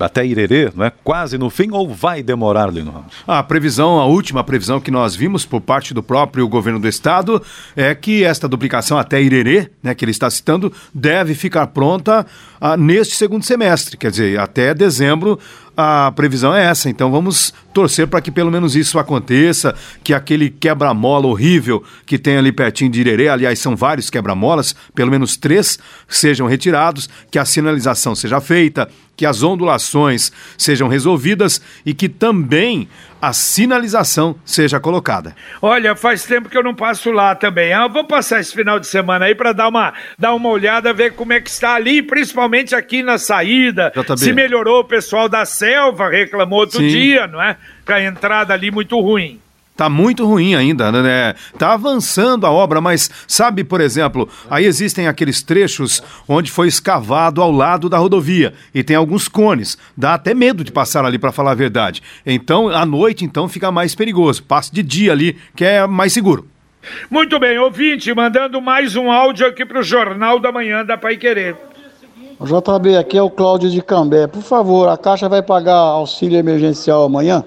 até 0.00 0.24
Irerê, 0.24 0.70
é? 0.80 0.92
Quase 1.02 1.38
no 1.38 1.48
fim 1.48 1.70
ou 1.70 1.92
vai 1.92 2.22
demorar, 2.22 2.72
Lino 2.72 2.90
Ramos? 2.90 3.12
A 3.26 3.42
previsão, 3.42 3.98
a 3.98 4.06
última 4.06 4.44
previsão 4.44 4.80
que 4.80 4.90
nós 4.90 5.16
vimos 5.16 5.46
por 5.46 5.60
parte 5.60 5.94
do 5.94 6.02
próprio 6.02 6.46
governo 6.48 6.78
do 6.78 6.88
estado 6.88 7.42
é 7.74 7.94
que 7.94 8.24
esta 8.24 8.48
duplicação 8.48 8.98
até 8.98 9.20
Irerê, 9.22 9.70
né, 9.82 9.94
que 9.94 10.04
ele 10.04 10.12
está 10.12 10.28
citando, 10.30 10.72
deve 10.92 11.34
ficar 11.34 11.68
pronta 11.68 12.26
ah, 12.60 12.76
neste 12.76 13.14
segundo 13.14 13.44
semestre, 13.44 13.96
quer 13.96 14.10
dizer, 14.10 14.38
até 14.38 14.74
dezembro 14.74 15.38
a 15.80 16.10
previsão 16.10 16.52
é 16.52 16.64
essa. 16.64 16.90
Então 16.90 17.08
vamos 17.08 17.54
torcer 17.72 18.08
para 18.08 18.20
que 18.20 18.32
pelo 18.32 18.50
menos 18.50 18.74
isso 18.74 18.98
aconteça, 18.98 19.76
que 20.02 20.12
aquele 20.12 20.50
quebra-mola 20.50 21.28
horrível 21.28 21.84
que 22.04 22.18
tem 22.18 22.36
ali 22.36 22.50
pertinho 22.50 22.90
de 22.90 23.00
Irerê, 23.00 23.28
aliás, 23.28 23.60
são 23.60 23.76
vários 23.76 24.10
quebra-molas, 24.10 24.74
pelo 24.92 25.12
menos 25.12 25.36
três 25.36 25.78
sejam 26.08 26.48
retirados, 26.48 27.08
que 27.30 27.38
a 27.38 27.44
sinalização 27.44 28.16
seja 28.16 28.40
feita, 28.40 28.88
que 29.16 29.24
as 29.24 29.44
ondulações 29.44 30.32
sejam 30.56 30.88
resolvidas 30.88 31.62
e 31.86 31.94
que 31.94 32.08
também 32.08 32.88
a 33.20 33.32
sinalização 33.32 34.36
seja 34.44 34.78
colocada. 34.80 35.34
Olha, 35.60 35.96
faz 35.96 36.24
tempo 36.24 36.48
que 36.48 36.56
eu 36.56 36.62
não 36.62 36.74
passo 36.74 37.10
lá 37.10 37.34
também. 37.34 37.72
Ah, 37.72 37.86
vou 37.86 38.04
passar 38.04 38.40
esse 38.40 38.54
final 38.54 38.78
de 38.78 38.86
semana 38.86 39.26
aí 39.26 39.34
para 39.34 39.52
dar 39.52 39.68
uma, 39.68 39.92
dar 40.18 40.34
uma 40.34 40.48
olhada, 40.48 40.92
ver 40.92 41.14
como 41.14 41.32
é 41.32 41.40
que 41.40 41.50
está 41.50 41.74
ali, 41.74 42.02
principalmente 42.02 42.74
aqui 42.74 43.02
na 43.02 43.18
saída. 43.18 43.92
JB. 43.94 44.18
Se 44.18 44.32
melhorou, 44.32 44.80
o 44.80 44.84
pessoal 44.84 45.28
da 45.28 45.44
selva 45.44 46.08
reclamou 46.08 46.60
outro 46.60 46.78
Sim. 46.78 46.88
dia, 46.88 47.26
não 47.26 47.42
é? 47.42 47.56
Com 47.84 47.92
a 47.92 48.02
entrada 48.02 48.54
ali 48.54 48.70
muito 48.70 49.00
ruim. 49.00 49.40
Tá 49.78 49.88
muito 49.88 50.26
ruim 50.26 50.56
ainda, 50.56 50.90
né? 50.90 51.36
Tá 51.56 51.74
avançando 51.74 52.44
a 52.44 52.50
obra, 52.50 52.80
mas 52.80 53.08
sabe, 53.28 53.62
por 53.62 53.80
exemplo, 53.80 54.28
aí 54.50 54.64
existem 54.64 55.06
aqueles 55.06 55.40
trechos 55.40 56.02
onde 56.26 56.50
foi 56.50 56.66
escavado 56.66 57.40
ao 57.40 57.52
lado 57.52 57.88
da 57.88 57.96
rodovia 57.96 58.54
e 58.74 58.82
tem 58.82 58.96
alguns 58.96 59.28
cones. 59.28 59.78
Dá 59.96 60.14
até 60.14 60.34
medo 60.34 60.64
de 60.64 60.72
passar 60.72 61.04
ali 61.04 61.16
para 61.16 61.30
falar 61.30 61.52
a 61.52 61.54
verdade. 61.54 62.02
Então, 62.26 62.68
à 62.68 62.84
noite, 62.84 63.24
então 63.24 63.48
fica 63.48 63.70
mais 63.70 63.94
perigoso. 63.94 64.42
Passe 64.42 64.74
de 64.74 64.82
dia 64.82 65.12
ali, 65.12 65.38
que 65.54 65.64
é 65.64 65.86
mais 65.86 66.12
seguro. 66.12 66.48
Muito 67.08 67.38
bem, 67.38 67.56
ouvinte, 67.60 68.12
mandando 68.12 68.60
mais 68.60 68.96
um 68.96 69.12
áudio 69.12 69.46
aqui 69.46 69.64
pro 69.64 69.80
Jornal 69.80 70.40
da 70.40 70.50
Manhã 70.50 70.84
da 70.84 70.98
Pai 70.98 71.16
Querer. 71.16 71.56
JB, 72.40 72.96
aqui 72.96 73.16
é 73.16 73.22
o 73.22 73.30
Cláudio 73.30 73.70
de 73.70 73.80
Cambé. 73.80 74.26
Por 74.26 74.42
favor, 74.42 74.88
a 74.88 74.98
Caixa 74.98 75.28
vai 75.28 75.40
pagar 75.40 75.76
auxílio 75.76 76.36
emergencial 76.36 77.04
amanhã? 77.04 77.44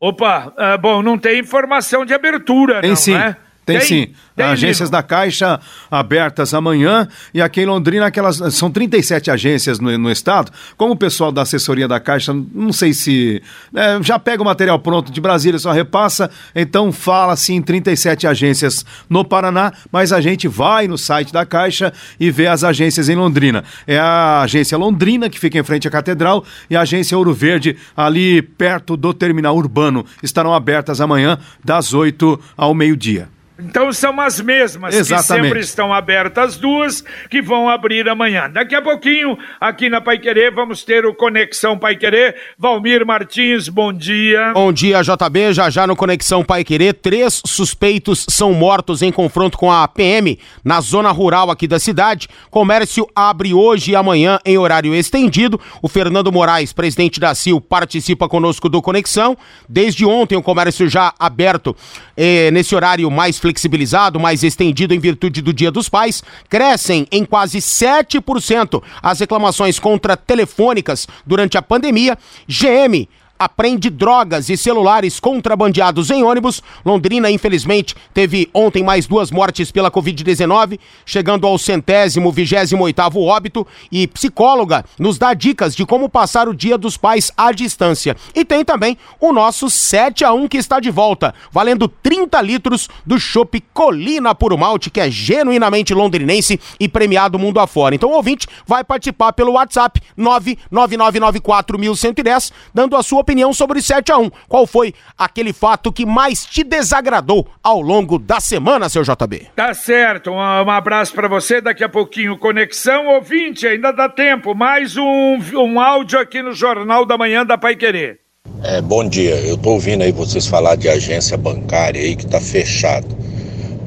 Opa, 0.00 0.52
ah, 0.56 0.76
bom, 0.76 1.02
não 1.02 1.16
tem 1.18 1.38
informação 1.40 2.04
de 2.04 2.12
abertura, 2.12 2.80
Tem 2.80 2.90
não, 2.90 2.96
sim. 2.96 3.14
né? 3.14 3.36
Tem, 3.66 3.80
sim. 3.80 4.08
Tem, 4.36 4.46
agências 4.46 4.88
Lino? 4.88 4.92
da 4.92 5.02
Caixa 5.02 5.58
abertas 5.90 6.54
amanhã 6.54 7.08
e 7.34 7.42
aqui 7.42 7.62
em 7.62 7.66
Londrina 7.66 8.06
aquelas 8.06 8.36
são 8.54 8.70
37 8.70 9.28
agências 9.28 9.80
no, 9.80 9.98
no 9.98 10.08
estado. 10.08 10.52
Como 10.76 10.92
o 10.92 10.96
pessoal 10.96 11.32
da 11.32 11.42
assessoria 11.42 11.88
da 11.88 11.98
Caixa, 11.98 12.32
não 12.54 12.72
sei 12.72 12.94
se 12.94 13.42
é, 13.74 14.00
já 14.00 14.20
pega 14.20 14.40
o 14.40 14.44
material 14.44 14.78
pronto 14.78 15.10
de 15.10 15.20
Brasília, 15.20 15.58
só 15.58 15.72
repassa, 15.72 16.30
então 16.54 16.92
fala 16.92 17.32
assim 17.32 17.60
37 17.60 18.28
agências 18.28 18.86
no 19.10 19.24
Paraná, 19.24 19.72
mas 19.90 20.12
a 20.12 20.20
gente 20.20 20.46
vai 20.46 20.86
no 20.86 20.96
site 20.96 21.32
da 21.32 21.44
Caixa 21.44 21.92
e 22.20 22.30
vê 22.30 22.46
as 22.46 22.62
agências 22.62 23.08
em 23.08 23.16
Londrina. 23.16 23.64
É 23.84 23.98
a 23.98 24.42
agência 24.42 24.78
Londrina 24.78 25.28
que 25.28 25.40
fica 25.40 25.58
em 25.58 25.64
frente 25.64 25.88
à 25.88 25.90
Catedral 25.90 26.44
e 26.70 26.76
a 26.76 26.82
agência 26.82 27.18
Ouro 27.18 27.34
Verde 27.34 27.76
ali 27.96 28.42
perto 28.42 28.96
do 28.96 29.12
terminal 29.12 29.56
urbano 29.56 30.06
estarão 30.22 30.54
abertas 30.54 31.00
amanhã 31.00 31.36
das 31.64 31.92
8 31.92 32.38
ao 32.56 32.72
meio-dia. 32.72 33.28
Então 33.58 33.92
são 33.92 34.20
as 34.20 34.40
mesmas 34.40 34.94
que 34.94 35.00
Exatamente. 35.00 35.44
sempre 35.46 35.60
estão 35.60 35.92
abertas 35.92 36.46
as 36.46 36.56
duas, 36.56 37.02
que 37.30 37.40
vão 37.40 37.68
abrir 37.68 38.08
amanhã. 38.08 38.50
Daqui 38.50 38.74
a 38.74 38.82
pouquinho, 38.82 39.36
aqui 39.60 39.88
na 39.88 40.00
Pai 40.00 40.18
Querer, 40.18 40.52
vamos 40.52 40.84
ter 40.84 41.06
o 41.06 41.14
Conexão 41.14 41.78
Pai 41.78 41.96
Querer. 41.96 42.36
Valmir 42.58 43.04
Martins, 43.06 43.68
bom 43.68 43.92
dia. 43.92 44.52
Bom 44.52 44.72
dia, 44.72 45.00
JB. 45.02 45.54
Já 45.54 45.70
já 45.70 45.86
no 45.86 45.96
Conexão 45.96 46.44
Pai 46.44 46.62
Querer, 46.62 46.94
três 46.94 47.42
suspeitos 47.44 48.26
são 48.28 48.52
mortos 48.52 49.02
em 49.02 49.10
confronto 49.10 49.56
com 49.56 49.72
a 49.72 49.88
PM 49.88 50.38
na 50.62 50.80
zona 50.80 51.10
rural 51.10 51.50
aqui 51.50 51.66
da 51.66 51.78
cidade. 51.78 52.28
Comércio 52.50 53.08
abre 53.14 53.54
hoje 53.54 53.92
e 53.92 53.96
amanhã 53.96 54.38
em 54.44 54.58
horário 54.58 54.94
estendido. 54.94 55.58
O 55.82 55.88
Fernando 55.88 56.30
Moraes, 56.30 56.72
presidente 56.72 57.18
da 57.18 57.34
CIL, 57.34 57.60
participa 57.60 58.28
conosco 58.28 58.68
do 58.68 58.82
Conexão. 58.82 59.36
Desde 59.68 60.04
ontem 60.04 60.36
o 60.36 60.42
comércio 60.42 60.88
já 60.88 61.14
aberto 61.18 61.74
eh, 62.16 62.50
nesse 62.50 62.74
horário 62.74 63.10
mais 63.10 63.38
flexibilizado, 63.46 64.18
mais 64.18 64.42
estendido 64.42 64.92
em 64.92 64.98
virtude 64.98 65.40
do 65.40 65.52
Dia 65.52 65.70
dos 65.70 65.88
Pais. 65.88 66.22
Crescem 66.48 67.06
em 67.12 67.24
quase 67.24 67.58
7% 67.58 68.82
as 69.00 69.20
reclamações 69.20 69.78
contra 69.78 70.16
telefônicas 70.16 71.06
durante 71.24 71.56
a 71.56 71.62
pandemia. 71.62 72.18
GM 72.48 73.08
apreende 73.38 73.90
drogas 73.90 74.48
e 74.48 74.56
celulares 74.56 75.20
contrabandeados 75.20 76.10
em 76.10 76.22
ônibus. 76.22 76.62
Londrina, 76.84 77.30
infelizmente, 77.30 77.94
teve 78.12 78.48
ontem 78.52 78.82
mais 78.82 79.06
duas 79.06 79.30
mortes 79.30 79.70
pela 79.70 79.90
Covid-19, 79.90 80.78
chegando 81.04 81.46
ao 81.46 81.58
centésimo, 81.58 82.32
vigésimo 82.32 82.84
oitavo 82.84 83.22
óbito. 83.22 83.66
E 83.90 84.06
psicóloga 84.06 84.84
nos 84.98 85.18
dá 85.18 85.34
dicas 85.34 85.74
de 85.74 85.84
como 85.84 86.08
passar 86.08 86.48
o 86.48 86.54
dia 86.54 86.78
dos 86.78 86.96
pais 86.96 87.32
à 87.36 87.52
distância. 87.52 88.16
E 88.34 88.44
tem 88.44 88.64
também 88.64 88.96
o 89.20 89.32
nosso 89.32 89.68
7 89.68 90.24
a 90.24 90.32
1 90.32 90.48
que 90.48 90.56
está 90.56 90.80
de 90.80 90.90
volta, 90.90 91.34
valendo 91.50 91.88
30 91.88 92.40
litros 92.40 92.88
do 93.04 93.18
chopp 93.18 93.62
Colina 93.72 94.34
Puro 94.34 94.56
Malte, 94.56 94.90
que 94.90 95.00
é 95.00 95.10
genuinamente 95.10 95.92
londrinense 95.92 96.58
e 96.80 96.88
premiado 96.88 97.38
mundo 97.38 97.60
afora. 97.60 97.94
Então 97.94 98.10
o 98.10 98.14
ouvinte 98.14 98.46
vai 98.66 98.82
participar 98.82 99.32
pelo 99.32 99.52
WhatsApp 99.52 100.00
99994110, 100.18 102.52
dando 102.72 102.96
a 102.96 103.02
sua 103.02 103.22
opinião 103.26 103.52
sobre 103.52 103.82
7 103.82 104.12
a 104.12 104.18
1 104.18 104.30
Qual 104.48 104.66
foi 104.66 104.94
aquele 105.18 105.52
fato 105.52 105.92
que 105.92 106.06
mais 106.06 106.46
te 106.46 106.62
desagradou 106.62 107.48
ao 107.60 107.80
longo 107.80 108.18
da 108.18 108.38
semana, 108.38 108.88
seu 108.88 109.02
JB? 109.02 109.48
Tá 109.56 109.74
certo, 109.74 110.30
um, 110.30 110.36
um 110.36 110.70
abraço 110.70 111.12
para 111.12 111.26
você. 111.26 111.60
Daqui 111.60 111.82
a 111.82 111.88
pouquinho, 111.88 112.38
conexão 112.38 113.08
ouvinte, 113.08 113.66
ainda 113.66 113.90
dá 113.90 114.08
tempo. 114.08 114.54
Mais 114.54 114.96
um, 114.96 115.38
um 115.54 115.80
áudio 115.80 116.20
aqui 116.20 116.40
no 116.40 116.52
Jornal 116.52 117.04
da 117.04 117.18
Manhã 117.18 117.44
da 117.44 117.58
Pai 117.58 117.74
Querer. 117.74 118.20
É, 118.62 118.80
bom 118.80 119.06
dia, 119.08 119.34
eu 119.40 119.56
tô 119.56 119.70
ouvindo 119.70 120.02
aí 120.02 120.12
vocês 120.12 120.46
falar 120.46 120.76
de 120.76 120.88
agência 120.88 121.36
bancária 121.36 122.00
aí 122.00 122.14
que 122.14 122.26
tá 122.26 122.40
fechado. 122.40 123.06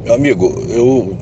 Meu 0.04 0.14
amigo, 0.14 0.54
eu. 0.70 1.18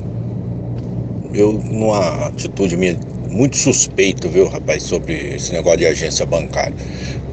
Eu, 1.34 1.52
numa 1.52 2.26
atitude 2.26 2.74
minha 2.76 2.98
muito 3.28 3.56
suspeito, 3.56 4.28
viu, 4.28 4.48
rapaz, 4.48 4.82
sobre 4.82 5.34
esse 5.34 5.52
negócio 5.52 5.78
de 5.78 5.86
agência 5.86 6.24
bancária. 6.24 6.74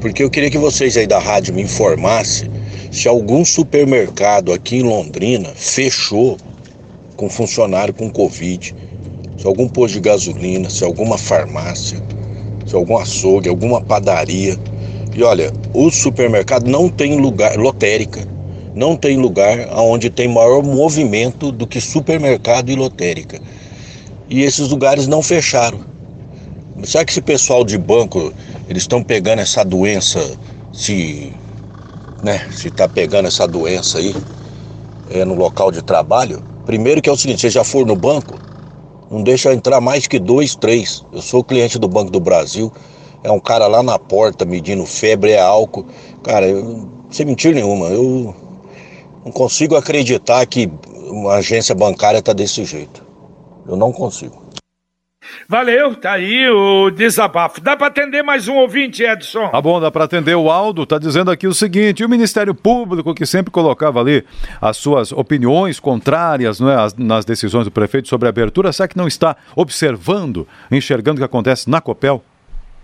Porque 0.00 0.22
eu 0.22 0.30
queria 0.30 0.50
que 0.50 0.58
vocês 0.58 0.96
aí 0.96 1.06
da 1.06 1.18
rádio 1.18 1.54
me 1.54 1.62
informassem 1.62 2.50
se 2.90 3.08
algum 3.08 3.44
supermercado 3.44 4.52
aqui 4.52 4.76
em 4.76 4.82
Londrina 4.82 5.50
fechou 5.54 6.36
com 7.16 7.28
funcionário 7.28 7.94
com 7.94 8.10
Covid, 8.10 8.74
se 9.38 9.46
algum 9.46 9.68
posto 9.68 9.94
de 9.94 10.00
gasolina, 10.00 10.70
se 10.70 10.84
alguma 10.84 11.18
farmácia, 11.18 11.98
se 12.66 12.74
algum 12.74 12.96
açougue, 12.96 13.48
alguma 13.48 13.80
padaria. 13.80 14.56
E 15.14 15.22
olha, 15.22 15.52
o 15.72 15.90
supermercado 15.90 16.68
não 16.68 16.88
tem 16.88 17.18
lugar, 17.18 17.56
lotérica, 17.56 18.26
não 18.74 18.96
tem 18.96 19.16
lugar 19.16 19.68
onde 19.74 20.10
tem 20.10 20.28
maior 20.28 20.62
movimento 20.62 21.50
do 21.50 21.66
que 21.66 21.80
supermercado 21.80 22.70
e 22.70 22.74
lotérica. 22.74 23.40
E 24.28 24.42
esses 24.42 24.68
lugares 24.70 25.06
não 25.06 25.22
fecharam. 25.22 25.80
Será 26.84 27.04
que 27.04 27.12
esse 27.12 27.22
pessoal 27.22 27.64
de 27.64 27.78
banco, 27.78 28.32
eles 28.68 28.82
estão 28.82 29.02
pegando 29.02 29.38
essa 29.38 29.64
doença, 29.64 30.20
se, 30.72 31.32
né, 32.22 32.48
se 32.50 32.70
tá 32.70 32.88
pegando 32.88 33.28
essa 33.28 33.46
doença 33.46 33.98
aí 33.98 34.14
é, 35.10 35.24
no 35.24 35.34
local 35.34 35.70
de 35.70 35.80
trabalho? 35.80 36.42
Primeiro 36.66 37.00
que 37.00 37.08
é 37.08 37.12
o 37.12 37.16
seguinte, 37.16 37.40
você 37.40 37.50
já 37.50 37.62
for 37.62 37.86
no 37.86 37.94
banco, 37.94 38.40
não 39.08 39.22
deixa 39.22 39.54
entrar 39.54 39.80
mais 39.80 40.08
que 40.08 40.18
dois, 40.18 40.56
três. 40.56 41.04
Eu 41.12 41.22
sou 41.22 41.44
cliente 41.44 41.78
do 41.78 41.86
Banco 41.86 42.10
do 42.10 42.18
Brasil, 42.18 42.72
é 43.22 43.30
um 43.30 43.40
cara 43.40 43.68
lá 43.68 43.80
na 43.80 43.98
porta 43.98 44.44
medindo 44.44 44.84
febre, 44.84 45.30
é 45.30 45.40
álcool. 45.40 45.86
Cara, 46.24 46.48
eu, 46.48 46.88
sem 47.10 47.24
mentira 47.24 47.54
nenhuma, 47.54 47.86
eu 47.86 48.34
não 49.24 49.30
consigo 49.30 49.76
acreditar 49.76 50.44
que 50.46 50.68
uma 51.08 51.34
agência 51.34 51.76
bancária 51.76 52.20
tá 52.20 52.32
desse 52.32 52.64
jeito. 52.64 53.05
Eu 53.68 53.76
não 53.76 53.92
consigo. 53.92 54.46
Valeu, 55.48 55.94
tá 55.94 56.12
aí 56.12 56.48
o 56.48 56.90
desabafo. 56.90 57.60
Dá 57.60 57.76
para 57.76 57.88
atender 57.88 58.22
mais 58.22 58.48
um 58.48 58.54
ouvinte, 58.56 59.02
Edson? 59.02 59.48
Tá 59.48 59.60
bom, 59.60 59.80
dá 59.80 59.90
para 59.90 60.04
atender. 60.04 60.34
O 60.34 60.50
Aldo 60.50 60.86
tá 60.86 60.98
dizendo 60.98 61.30
aqui 61.30 61.46
o 61.46 61.54
seguinte: 61.54 62.04
o 62.04 62.08
Ministério 62.08 62.54
Público, 62.54 63.14
que 63.14 63.26
sempre 63.26 63.50
colocava 63.50 64.00
ali 64.00 64.24
as 64.60 64.76
suas 64.76 65.12
opiniões 65.12 65.80
contrárias 65.80 66.60
não 66.60 66.70
é, 66.70 66.76
nas 66.96 67.24
decisões 67.24 67.64
do 67.64 67.70
prefeito 67.70 68.08
sobre 68.08 68.26
a 68.26 68.30
abertura, 68.30 68.72
será 68.72 68.88
que 68.88 68.96
não 68.96 69.06
está 69.06 69.36
observando, 69.54 70.46
enxergando 70.70 71.16
o 71.16 71.20
que 71.20 71.24
acontece 71.24 71.68
na 71.68 71.80
Copel? 71.80 72.22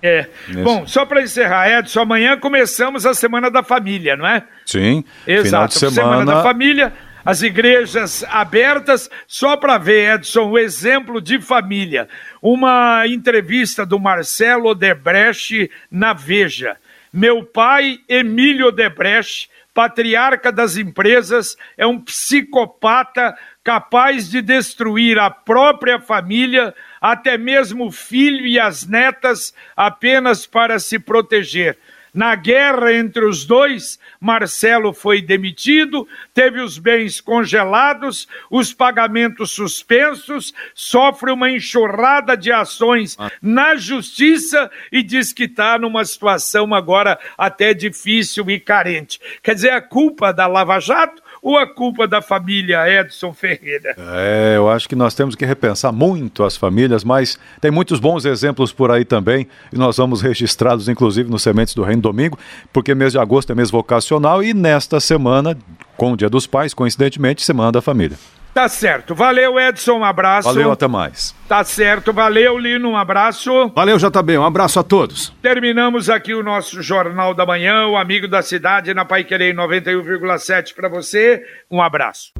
É. 0.02 0.26
Isso. 0.48 0.62
Bom, 0.62 0.84
só 0.84 1.06
para 1.06 1.22
encerrar, 1.22 1.78
Edson, 1.78 2.00
amanhã 2.00 2.36
começamos 2.36 3.06
a 3.06 3.14
Semana 3.14 3.50
da 3.50 3.62
Família, 3.62 4.16
não 4.16 4.26
é? 4.26 4.42
Sim. 4.66 5.04
Exato. 5.26 5.74
Semana... 5.74 5.94
semana 5.94 6.24
da 6.24 6.42
Família 6.42 6.92
as 7.24 7.42
igrejas 7.42 8.24
abertas, 8.24 9.10
só 9.26 9.56
para 9.56 9.78
ver, 9.78 10.16
Edson, 10.16 10.50
o 10.50 10.58
exemplo 10.58 11.20
de 11.20 11.40
família. 11.40 12.08
Uma 12.40 13.06
entrevista 13.06 13.86
do 13.86 13.98
Marcelo 13.98 14.70
Odebrecht 14.70 15.70
na 15.90 16.12
Veja. 16.12 16.76
Meu 17.12 17.44
pai, 17.44 18.00
Emílio 18.08 18.68
Odebrecht, 18.68 19.50
patriarca 19.74 20.50
das 20.50 20.76
empresas, 20.76 21.56
é 21.76 21.86
um 21.86 22.00
psicopata 22.00 23.36
capaz 23.64 24.28
de 24.28 24.42
destruir 24.42 25.18
a 25.18 25.30
própria 25.30 26.00
família, 26.00 26.74
até 27.00 27.38
mesmo 27.38 27.86
o 27.86 27.92
filho 27.92 28.46
e 28.46 28.58
as 28.58 28.86
netas, 28.86 29.54
apenas 29.76 30.46
para 30.46 30.78
se 30.78 30.98
proteger. 30.98 31.78
Na 32.12 32.34
guerra 32.34 32.92
entre 32.92 33.24
os 33.24 33.44
dois, 33.46 33.98
Marcelo 34.22 34.92
foi 34.92 35.20
demitido, 35.20 36.06
teve 36.32 36.60
os 36.60 36.78
bens 36.78 37.20
congelados, 37.20 38.28
os 38.48 38.72
pagamentos 38.72 39.50
suspensos, 39.50 40.54
sofre 40.72 41.32
uma 41.32 41.50
enxurrada 41.50 42.36
de 42.36 42.52
ações 42.52 43.16
na 43.42 43.74
justiça 43.74 44.70
e 44.92 45.02
diz 45.02 45.32
que 45.32 45.44
está 45.44 45.76
numa 45.76 46.04
situação 46.04 46.72
agora 46.72 47.18
até 47.36 47.74
difícil 47.74 48.48
e 48.48 48.60
carente. 48.60 49.18
Quer 49.42 49.56
dizer, 49.56 49.70
a 49.70 49.82
culpa 49.82 50.32
da 50.32 50.46
Lava 50.46 50.78
Jato 50.78 51.20
ou 51.42 51.58
a 51.58 51.66
culpa 51.66 52.06
da 52.06 52.22
família 52.22 52.88
Edson 52.88 53.34
Ferreira? 53.34 53.96
É, 53.98 54.54
eu 54.56 54.70
acho 54.70 54.88
que 54.88 54.94
nós 54.94 55.12
temos 55.12 55.34
que 55.34 55.44
repensar 55.44 55.90
muito 55.90 56.44
as 56.44 56.56
famílias, 56.56 57.02
mas 57.02 57.36
tem 57.60 57.70
muitos 57.70 57.98
bons 57.98 58.24
exemplos 58.24 58.72
por 58.72 58.92
aí 58.92 59.04
também, 59.04 59.48
e 59.72 59.76
nós 59.76 59.96
vamos 59.96 60.22
registrá-los, 60.22 60.88
inclusive, 60.88 61.28
no 61.28 61.38
Sementes 61.38 61.74
do 61.74 61.82
Reino 61.82 62.00
domingo, 62.00 62.38
porque 62.72 62.94
mês 62.94 63.12
de 63.12 63.18
agosto 63.18 63.50
é 63.50 63.54
mês 63.54 63.70
vocacional 63.70 64.42
e 64.42 64.54
nesta 64.54 65.00
semana, 65.00 65.58
com 65.96 66.12
o 66.12 66.16
Dia 66.16 66.30
dos 66.30 66.46
Pais, 66.46 66.72
coincidentemente, 66.72 67.42
Semana 67.42 67.72
da 67.72 67.82
Família. 67.82 68.16
Tá 68.54 68.68
certo. 68.68 69.14
Valeu, 69.14 69.58
Edson. 69.58 69.98
Um 69.98 70.04
abraço. 70.04 70.48
Valeu, 70.48 70.70
até 70.70 70.86
mais. 70.86 71.34
Tá 71.48 71.64
certo. 71.64 72.12
Valeu, 72.12 72.58
Lino. 72.58 72.90
Um 72.90 72.96
abraço. 72.96 73.70
Valeu, 73.74 73.96
JB. 73.96 74.38
Um 74.38 74.44
abraço 74.44 74.78
a 74.78 74.82
todos. 74.82 75.32
Terminamos 75.40 76.10
aqui 76.10 76.34
o 76.34 76.42
nosso 76.42 76.82
Jornal 76.82 77.34
da 77.34 77.46
Manhã, 77.46 77.86
o 77.86 77.96
Amigo 77.96 78.28
da 78.28 78.42
Cidade, 78.42 78.92
na 78.92 79.04
Pai 79.04 79.24
Querer 79.24 79.54
91,7 79.54 80.74
para 80.74 80.88
você. 80.88 81.42
Um 81.70 81.80
abraço. 81.80 82.32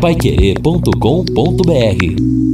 Paiquerê.com.br 0.00 2.47